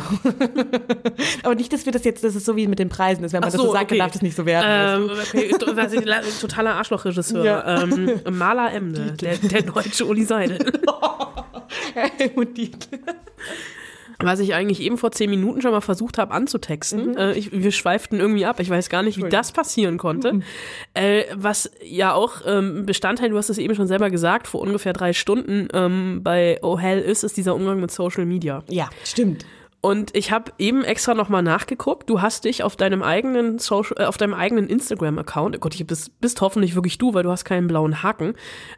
[1.43, 3.33] Aber nicht, dass wir das jetzt, dass es so wie mit den Preisen ist.
[3.33, 3.97] Wenn man Ach das so, so sagt, okay.
[3.97, 5.09] dann darf das nicht so werden.
[5.09, 5.57] Ähm, okay, ich,
[6.39, 7.43] totaler Arschlochregisseur.
[7.43, 7.83] Ja.
[7.83, 10.59] Ähm, Mala Emde, der, der deutsche Uli Seidel.
[14.25, 17.11] Was ich eigentlich eben vor zehn Minuten schon mal versucht habe anzutexten.
[17.11, 17.17] Mhm.
[17.17, 18.59] Äh, ich, wir schweiften irgendwie ab.
[18.59, 20.33] Ich weiß gar nicht, wie das passieren konnte.
[20.33, 20.43] Mhm.
[20.93, 24.93] Äh, was ja auch ähm, Bestandteil, du hast es eben schon selber gesagt, vor ungefähr
[24.93, 28.63] drei Stunden ähm, bei Oh Hell ist, ist dieser Umgang mit Social Media.
[28.69, 29.45] Ja, stimmt.
[29.85, 32.09] Und ich habe eben extra nochmal nachgeguckt.
[32.09, 35.85] Du hast dich auf deinem eigenen Social, äh, auf deinem eigenen Instagram-Account, oh Gott, ich
[35.85, 38.35] bist, bist hoffentlich wirklich du, weil du hast keinen blauen Haken,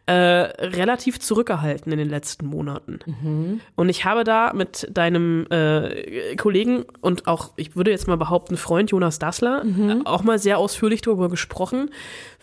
[0.08, 3.00] äh, relativ zurückgehalten in den letzten Monaten.
[3.06, 3.62] Mhm.
[3.76, 8.58] Und ich habe da mit deinem äh, Kollegen und auch, ich würde jetzt mal behaupten,
[8.58, 9.90] Freund Jonas Dassler Mhm.
[9.90, 11.92] äh, auch mal sehr ausführlich darüber gesprochen,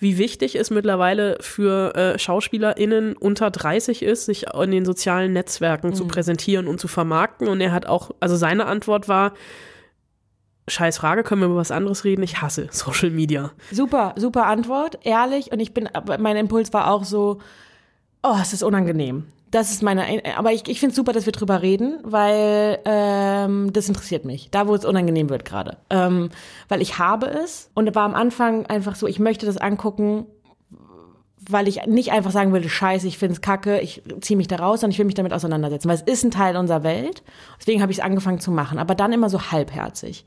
[0.03, 5.95] wie wichtig es mittlerweile für äh, SchauspielerInnen unter 30 ist, sich in den sozialen Netzwerken
[5.95, 6.09] zu Mhm.
[6.09, 7.47] präsentieren und zu vermarkten.
[7.49, 9.33] Und er hat auch, also seine Antwort war,
[10.69, 12.23] Scheiß Frage, können wir über was anderes reden?
[12.23, 13.51] Ich hasse Social Media.
[13.71, 15.53] Super, super Antwort, ehrlich.
[15.53, 17.39] Und ich bin, aber mein Impuls war auch so,
[18.23, 19.27] oh, es ist unangenehm.
[19.53, 23.71] Das ist meine, aber ich, ich finde es super, dass wir drüber reden, weil ähm,
[23.75, 24.51] das interessiert mich.
[24.51, 25.77] Da, wo es unangenehm wird gerade.
[25.91, 26.31] Ähm,
[26.69, 30.25] weil ich habe es und war am Anfang einfach so, ich möchte das angucken,
[31.51, 34.57] weil ich nicht einfach sagen will, scheiße, ich finde es kacke, ich ziehe mich da
[34.57, 37.23] raus, sondern ich will mich damit auseinandersetzen, weil es ist ein Teil unserer Welt.
[37.61, 40.25] Deswegen habe ich es angefangen zu machen, aber dann immer so halbherzig.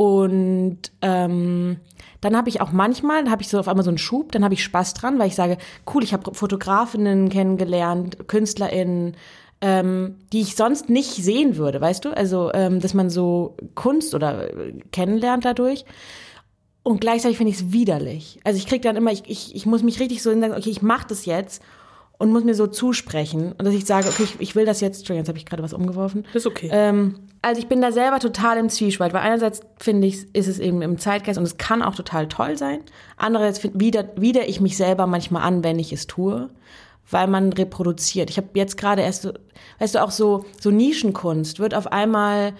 [0.00, 1.76] Und ähm,
[2.22, 4.54] dann habe ich auch manchmal, habe ich so auf einmal so einen Schub, dann habe
[4.54, 5.58] ich Spaß dran, weil ich sage,
[5.92, 9.14] cool, ich habe Fotografinnen kennengelernt, KünstlerInnen,
[9.60, 12.16] ähm, die ich sonst nicht sehen würde, weißt du?
[12.16, 15.84] Also, ähm, dass man so Kunst oder äh, kennenlernt dadurch.
[16.82, 18.40] Und gleichzeitig finde ich es widerlich.
[18.42, 20.80] Also ich kriege dann immer, ich, ich, ich muss mich richtig so sagen, okay, ich
[20.80, 21.62] mache das jetzt
[22.20, 23.52] und muss mir so zusprechen.
[23.52, 25.62] Und dass ich sage, okay, ich, ich will das jetzt, Entschuldigung, jetzt habe ich gerade
[25.62, 26.24] was umgeworfen.
[26.34, 26.68] Das ist okay.
[26.70, 30.58] Ähm, also ich bin da selber total im Zwiespalt, weil einerseits finde ich, ist es
[30.58, 32.80] eben im Zeitgeist und es kann auch total toll sein.
[33.16, 36.50] Andererseits wieder, wieder ich mich selber manchmal an, wenn ich es tue,
[37.10, 38.28] weil man reproduziert.
[38.28, 39.32] Ich habe jetzt gerade erst, so,
[39.78, 42.52] weißt du, auch so, so Nischenkunst wird auf einmal,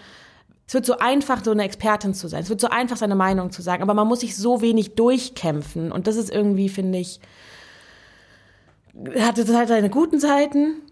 [0.67, 2.43] es wird so einfach, so eine Expertin zu sein.
[2.43, 3.83] Es wird so einfach, seine Meinung zu sagen.
[3.83, 5.93] Aber man muss sich so wenig durchkämpfen.
[5.93, 7.21] Und das ist irgendwie, finde ich,
[9.19, 10.83] hat es halt seine guten Seiten,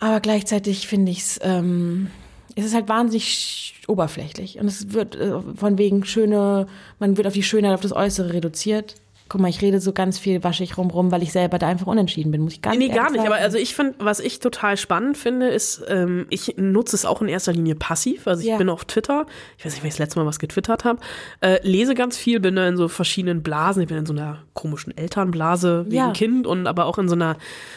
[0.00, 2.08] aber gleichzeitig finde ich es, ähm,
[2.54, 4.58] es ist halt wahnsinnig oberflächlich.
[4.58, 6.66] Und es wird äh, von wegen schöne,
[6.98, 8.94] man wird auf die Schönheit, auf das Äußere reduziert.
[9.28, 11.68] Guck mal, ich rede so ganz viel, wasche ich rum rum, weil ich selber da
[11.68, 13.16] einfach unentschieden bin, muss ich gar nicht Nee, gar nicht.
[13.20, 13.26] sagen.
[13.32, 17.20] Aber also ich finde, was ich total spannend finde, ist, ähm, ich nutze es auch
[17.22, 18.26] in erster Linie passiv.
[18.26, 18.56] Also ich Ja.
[18.56, 19.26] bin auf Twitter.
[19.58, 21.00] Ich weiß nicht, wenn ich das letzte Mal was getwittert habe.
[21.40, 23.82] Äh, lese ganz viel, bin da in so verschiedenen Blasen.
[23.82, 26.10] Ich bin in so einer komischen Elternblase wegen Ja.
[26.12, 27.36] Kind und aber auch in so einer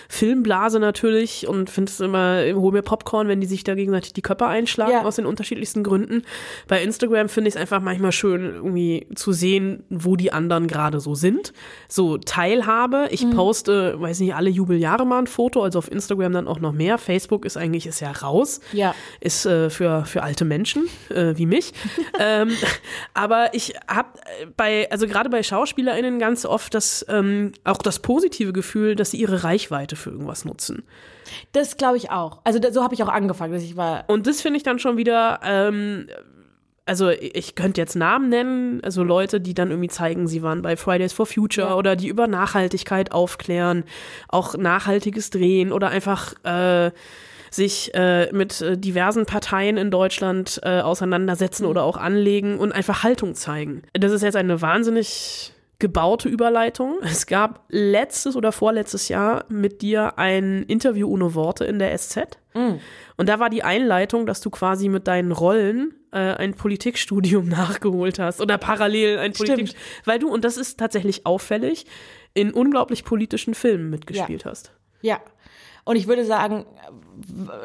[0.10, 4.22] Filmblase natürlich und finde es immer, hol mir Popcorn, wenn die sich da gegenseitig die
[4.22, 5.04] Köpfe einschlagen Ja.
[5.04, 6.24] aus den unterschiedlichsten Gründen.
[6.68, 11.00] Bei Instagram finde ich es einfach manchmal schön, irgendwie zu sehen, wo die anderen gerade
[11.00, 11.41] so sind.
[11.88, 13.08] So Teilhabe.
[13.12, 13.32] Ich Mhm.
[13.36, 16.98] poste, weiß nicht, alle Jubeljahre mal ein Foto, also auf Instagram dann auch noch mehr.
[16.98, 18.60] Facebook ist eigentlich, ist ja raus.
[18.74, 18.94] Ja.
[19.20, 21.74] Ist äh, für, für alte Menschen äh, wie mich.
[22.20, 22.52] ähm,
[23.14, 24.10] aber ich habe
[24.58, 29.18] bei, also gerade bei SchauspielerInnen ganz oft das, ähm, auch das positive Gefühl, dass sie
[29.18, 30.84] ihre Reichweite für irgendwas nutzen.
[31.54, 32.40] Das glaube ich auch.
[32.44, 34.04] Also so habe ich auch angefangen, dass ich war.
[34.08, 36.08] Und das finde ich dann schon wieder, ähm,
[36.86, 40.76] also ich könnte jetzt Namen nennen, also Leute, die dann irgendwie zeigen, sie waren bei
[40.76, 43.84] Fridays for Future oder die über Nachhaltigkeit aufklären,
[44.28, 46.92] auch nachhaltiges Drehen oder einfach äh,
[47.52, 53.04] sich äh, mit äh, diversen Parteien in Deutschland äh, auseinandersetzen oder auch anlegen und einfach
[53.04, 53.84] Haltung zeigen.
[53.94, 57.00] Das ist jetzt eine wahnsinnig gebaute Überleitung.
[57.02, 62.38] Es gab letztes oder vorletztes Jahr mit dir ein Interview ohne Worte in der SZ.
[63.18, 68.20] Und da war die Einleitung, dass du quasi mit deinen Rollen äh, ein Politikstudium nachgeholt
[68.20, 69.74] hast oder parallel ein Politik,
[70.06, 71.86] weil du und das ist tatsächlich auffällig
[72.34, 74.72] in unglaublich politischen Filmen mitgespielt hast.
[75.02, 75.20] Ja.
[75.84, 76.66] Und ich würde sagen,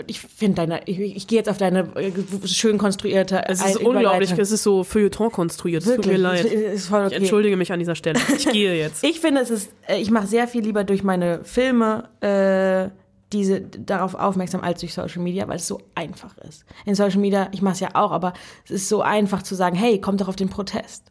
[0.06, 2.12] ich finde deine, ich, ich gehe jetzt auf deine äh,
[2.46, 3.42] schön konstruierte.
[3.46, 5.84] Es ist unglaublich, es ist so Feuilleton konstruiert.
[5.84, 6.44] Es tut mir leid.
[6.44, 7.14] ist voll okay.
[7.14, 8.18] Ich entschuldige mich an dieser Stelle.
[8.36, 9.04] Ich gehe jetzt.
[9.04, 12.90] Ich finde, es ist, äh, ich mache sehr viel lieber durch meine Filme äh,
[13.32, 16.64] diese darauf aufmerksam als durch Social Media, weil es so einfach ist.
[16.84, 18.32] In Social Media, ich mache es ja auch, aber
[18.64, 21.10] es ist so einfach zu sagen, hey, komm doch auf den Protest.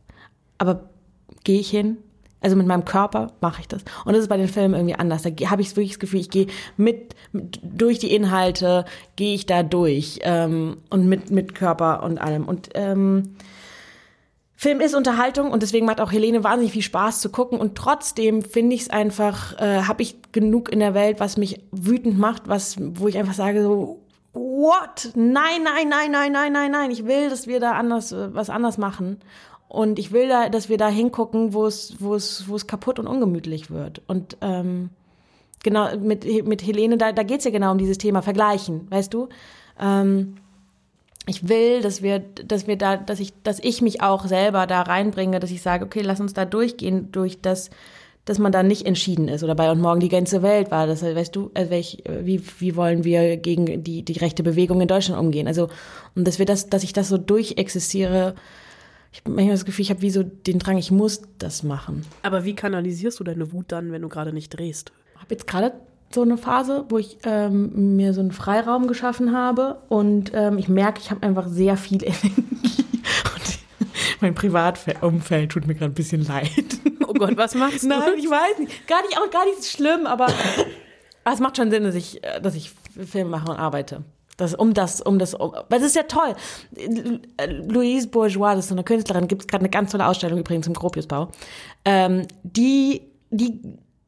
[0.58, 0.90] Aber
[1.44, 1.98] gehe ich hin?
[2.46, 3.82] Also mit meinem Körper mache ich das.
[4.06, 5.24] Und das ist bei den Filmen irgendwie anders.
[5.24, 6.46] Da habe ich wirklich das Gefühl, ich gehe
[6.78, 8.86] mit, mit durch die Inhalte,
[9.16, 12.48] gehe ich da durch ähm, und mit mit Körper und allem.
[12.48, 13.36] Und ähm,
[14.56, 18.44] Film ist Unterhaltung und deswegen macht auch Helene wahnsinnig viel Spaß zu gucken und trotzdem
[18.44, 22.48] finde ich es einfach, äh, habe ich genug in der Welt, was mich wütend macht,
[22.48, 25.10] was, wo ich einfach sage so, what?
[25.16, 28.52] Nein, nein, nein, nein, nein, nein, nein, ich will, dass wir da anders, äh, was
[28.52, 29.20] anders machen
[29.68, 33.00] und ich will da, dass wir da hingucken, wo es, wo es, wo es kaputt
[33.00, 34.90] und ungemütlich wird und ähm,
[35.64, 39.30] genau mit mit Helene, da, da geht's ja genau um dieses Thema Vergleichen, weißt du?
[39.80, 40.36] Ähm,
[41.28, 44.82] ich will, dass wir, dass wir da, dass ich, dass ich mich auch selber da
[44.82, 47.72] reinbringe, dass ich sage, okay, lass uns da durchgehen, durch das,
[48.26, 50.88] dass man da nicht entschieden ist oder bei und morgen die ganze Welt war.
[50.88, 54.88] Das, weißt du, äh, welch, wie, wie wollen wir gegen die, die rechte Bewegung in
[54.88, 55.48] Deutschland umgehen?
[55.48, 55.70] Also,
[56.16, 58.36] und dass wir das, dass ich das so durchexistiere,
[59.16, 62.06] ich habe manchmal das Gefühl, ich habe wie so den Drang, ich muss das machen.
[62.22, 64.92] Aber wie kanalisierst du deine Wut dann, wenn du gerade nicht drehst?
[65.14, 65.72] Ich habe jetzt gerade
[66.14, 70.68] so eine Phase, wo ich ähm, mir so einen Freiraum geschaffen habe und ähm, ich
[70.68, 72.84] merke, ich habe einfach sehr viel Energie.
[73.36, 73.60] Und
[74.20, 76.52] mein Privatumfeld tut mir gerade ein bisschen leid.
[77.08, 77.88] Oh Gott, was machst du?
[77.88, 78.86] Nein, ich weiß nicht.
[78.86, 80.28] Gar nicht, auch gar nicht schlimm, aber,
[81.24, 82.74] es macht schon Sinn, dass ich, äh, dass ich
[83.06, 84.04] Filme mache und arbeite.
[84.38, 86.36] Das, um das, um das, um, weil das ist ja toll.
[87.68, 90.68] Louise Bourgeois, das ist so eine Künstlerin, gibt es gerade eine ganz tolle Ausstellung übrigens
[90.68, 91.30] im Gropiusbau.
[91.86, 93.62] Ähm, die, die,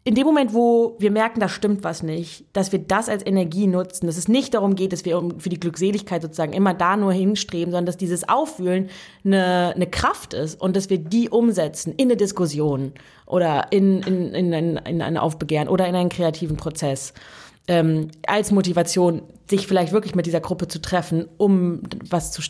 [0.08, 3.68] in dem Moment, wo wir merken, da stimmt was nicht, dass wir das als Energie
[3.68, 6.96] nutzen, dass es nicht darum geht, dass wir um, für die Glückseligkeit sozusagen immer da
[6.96, 8.90] nur hinstreben, sondern dass dieses Aufwühlen
[9.26, 12.94] eine, eine Kraft ist und dass wir die umsetzen in eine Diskussion
[13.26, 17.14] oder in, in, in, ein, in ein Aufbegehren oder in einen kreativen Prozess
[17.68, 22.41] ähm, als Motivation, sich vielleicht wirklich mit dieser Gruppe zu treffen, um was zu,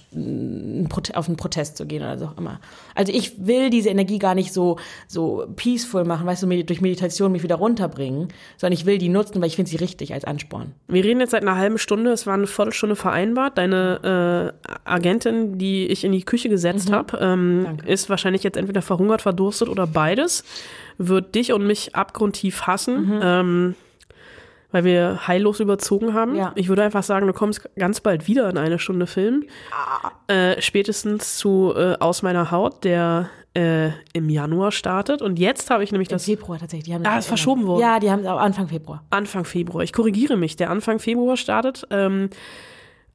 [1.13, 2.59] auf einen Protest zu gehen oder so auch immer.
[2.95, 7.32] Also ich will diese Energie gar nicht so, so peaceful machen, weißt du, durch Meditation
[7.32, 10.74] mich wieder runterbringen, sondern ich will die nutzen, weil ich finde sie richtig als Ansporn.
[10.88, 13.59] Wir reden jetzt seit einer halben Stunde, es war eine Viertelstunde vereinbart.
[13.59, 16.93] Deine äh, Agentin, die ich in die Küche gesetzt mhm.
[16.93, 20.43] habe, ähm, ist wahrscheinlich jetzt entweder verhungert, verdurstet oder beides,
[20.97, 23.05] wird dich und mich abgrundtief hassen.
[23.05, 23.20] Mhm.
[23.22, 23.76] Ähm,
[24.72, 26.36] weil wir heillos überzogen haben.
[26.36, 26.51] Ja.
[26.55, 29.45] Ich würde einfach sagen, du kommst ganz bald wieder in eine Stunde Film.
[29.72, 30.11] Ah.
[30.34, 35.22] Äh, spätestens zu äh, Aus meiner Haut, der äh, im Januar startet.
[35.22, 36.26] Und jetzt habe ich nämlich Im das.
[36.26, 36.86] Februar tatsächlich.
[36.86, 37.82] Die haben ah, ist verschoben worden.
[37.82, 39.03] Ja, die haben es auch Anfang Februar.
[39.09, 39.84] Anfang Februar.
[39.84, 40.55] Ich korrigiere mich.
[40.57, 41.88] Der Anfang Februar startet.
[41.89, 42.30] Ähm,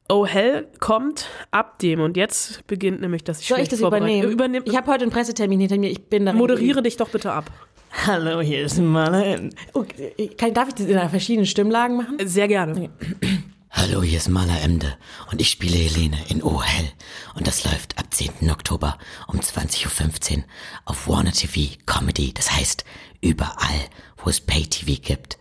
[0.09, 3.47] Oh Hell kommt ab dem und jetzt beginnt nämlich das.
[3.47, 4.31] Soll ich das übernehmen?
[4.31, 5.91] Übernehm, ich habe heute einen Pressetermin hinter mir.
[5.91, 6.33] Ich bin da.
[6.33, 7.51] Moderiere dich doch bitte ab.
[7.93, 9.51] Hallo, hier ist Marlene.
[9.75, 12.17] Okay, kann, darf ich das in verschiedenen Stimmlagen machen?
[12.25, 12.73] Sehr gerne.
[12.73, 12.91] Okay.
[13.71, 14.97] Hallo, hier ist Maler Emde
[15.31, 16.91] und ich spiele Helene in Oh Hell.
[17.35, 18.51] Und das läuft ab 10.
[18.51, 20.45] Oktober um 20.15 Uhr
[20.85, 22.33] auf Warner TV Comedy.
[22.35, 22.85] Das heißt,
[23.21, 25.39] überall, wo es Pay TV gibt.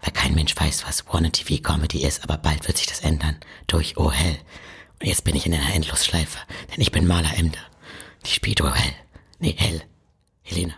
[0.00, 3.36] Weil kein Mensch weiß, was Warner TV Comedy ist, aber bald wird sich das ändern
[3.66, 4.38] durch Oh Hell.
[5.00, 6.38] Und jetzt bin ich in einer Endlosschleife,
[6.70, 7.58] denn ich bin Maler Emde.
[8.24, 8.94] Die spielt Oh Hell.
[9.40, 9.82] Nee, Hell.
[10.42, 10.74] Helene.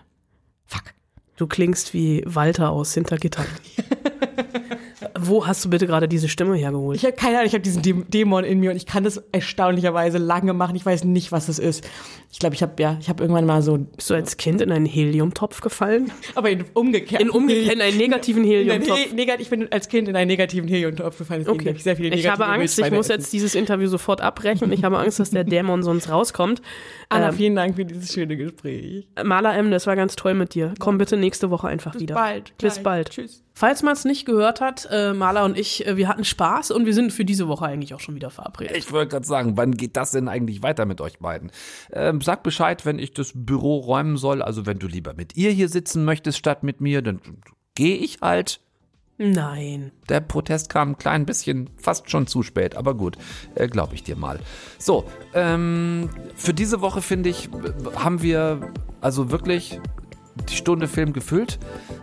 [1.40, 3.46] Du klingst wie Walter aus Hintergittern.
[5.26, 6.96] Wo hast du bitte gerade diese Stimme hergeholt?
[6.96, 9.18] Ich habe keine Ahnung, ich habe diesen Dä- Dämon in mir und ich kann das
[9.32, 10.76] erstaunlicherweise lange machen.
[10.76, 11.86] Ich weiß nicht, was das ist.
[12.32, 13.78] Ich glaube, ich habe ja, ich habe irgendwann mal so.
[13.78, 16.10] Bist du als Kind in einen Heliumtopf gefallen?
[16.34, 17.20] Aber in umgekehrt.
[17.20, 19.12] In, umge in einen negativen Heliumtopf.
[19.12, 21.40] Neg- ich bin als Kind in einen negativen Heliumtopf gefallen.
[21.44, 21.74] Deswegen Okay.
[21.76, 24.70] ich sehr viele Ich habe Angst, ich muss jetzt dieses Interview sofort abbrechen.
[24.72, 26.62] Ich habe Angst, dass der Dämon sonst rauskommt.
[27.08, 29.08] Anna, Ähm, vielen Dank für dieses schöne Gespräch.
[29.24, 30.74] Maler M, das war ganz toll mit dir.
[30.78, 32.14] Komm bitte nächste Woche einfach wieder.
[32.14, 32.56] bald.
[32.58, 33.10] Bis bald.
[33.10, 33.42] Tschüss.
[33.60, 36.86] Falls man es nicht gehört hat, äh, Maler und ich, äh, wir hatten Spaß und
[36.86, 38.74] wir sind für diese Woche eigentlich auch schon wieder verabredet.
[38.74, 41.52] Ich wollte gerade sagen, wann geht das denn eigentlich weiter mit euch beiden?
[41.92, 44.40] Ähm, sag Bescheid, wenn ich das Büro räumen soll.
[44.40, 47.20] Also wenn du lieber mit ihr hier sitzen möchtest statt mit mir, dann
[47.74, 48.60] gehe ich halt.
[49.18, 49.92] Nein.
[50.08, 53.18] Der Protest kam ein klein bisschen, fast schon zu spät, aber gut,
[53.56, 54.40] äh, glaube ich dir mal.
[54.78, 55.04] So,
[55.34, 57.50] ähm, für diese Woche finde ich,
[57.94, 59.78] haben wir also wirklich
[60.48, 61.58] die Stunde Film gefüllt.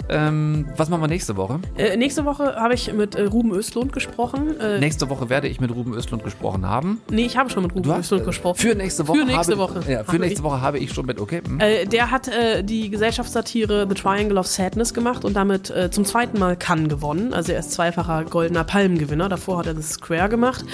[0.09, 1.59] Ähm, was machen wir nächste Woche?
[1.77, 4.59] Äh, nächste Woche habe ich mit äh, Ruben Östlund gesprochen.
[4.59, 7.01] Äh, Nächste Woche werde ich mit Ruben Östlund gesprochen haben.
[7.09, 8.57] nee, ich habe schon mit Ruben hast, Östlund äh, gesprochen.
[8.57, 9.19] Für nächste Woche.
[9.19, 9.91] Für nächste habe, Woche.
[9.91, 10.43] Ja, für Habe nächste ich.
[10.43, 11.41] Woche habe ich schon mit, okay.
[11.45, 11.59] hm.
[11.59, 16.39] Äh, der hat äh, die Gesellschaftssatire The Triangle of Sadness gemacht und damit zum zweiten
[16.39, 17.33] Mal Cannes gewonnen.
[17.33, 19.29] Also er ist zweifacher goldener Palmengewinner.
[19.29, 20.65] Davor hat er das Square gemacht.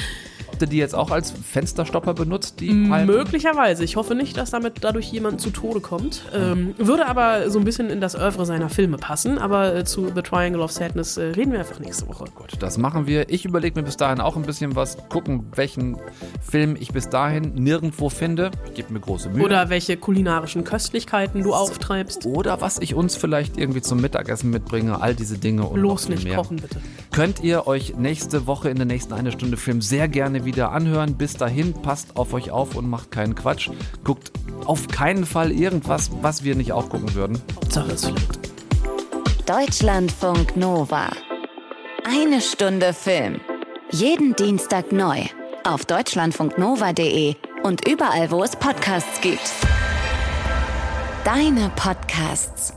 [0.54, 3.08] Habt ihr die jetzt auch als Fensterstopper benutzt, die Mm, Palmen?
[3.08, 3.84] Möglicherweise.
[3.84, 6.22] Ich hoffe nicht, dass damit dadurch jemand zu Tode kommt.
[6.34, 9.40] Ähm, würde aber so ein bisschen in das Oeuvre seiner Filme passen.
[9.40, 12.26] Aber äh, zu The Triangle of Sadness äh, reden wir einfach nächste Woche.
[12.36, 13.30] Gut, das machen wir.
[13.32, 15.98] Ich überlege mir bis dahin auch ein bisschen was, gucken, welchen
[16.48, 18.52] Film ich bis dahin nirgendwo finde.
[18.68, 19.44] Ich gebe mir große Mühe.
[19.44, 22.28] Oder welche kulinarischen Köstlichkeiten du auftreibst.
[22.28, 26.08] Oder was ich uns vielleicht irgendwie zum Mittagessen mitbringe, all diese Dinge und Bloß noch
[26.10, 26.36] viel nicht mehr.
[26.38, 26.78] kochen, bitte.
[27.12, 31.16] Könnt ihr euch nächste Woche in der nächsten eine Stunde Film sehr gerne wieder anhören.
[31.16, 33.70] Bis dahin, passt auf euch auf und macht keinen Quatsch.
[34.04, 34.32] Guckt
[34.66, 37.42] auf keinen Fall irgendwas, was wir nicht auch gucken würden.
[37.56, 38.40] Hauptsache es fliegt.
[39.46, 41.10] Deutschlandfunk Nova.
[42.06, 43.40] Eine Stunde Film.
[43.92, 45.22] Jeden Dienstag neu.
[45.66, 49.52] Auf deutschlandfunknova.de und überall, wo es Podcasts gibt.
[51.24, 52.74] Deine Podcasts.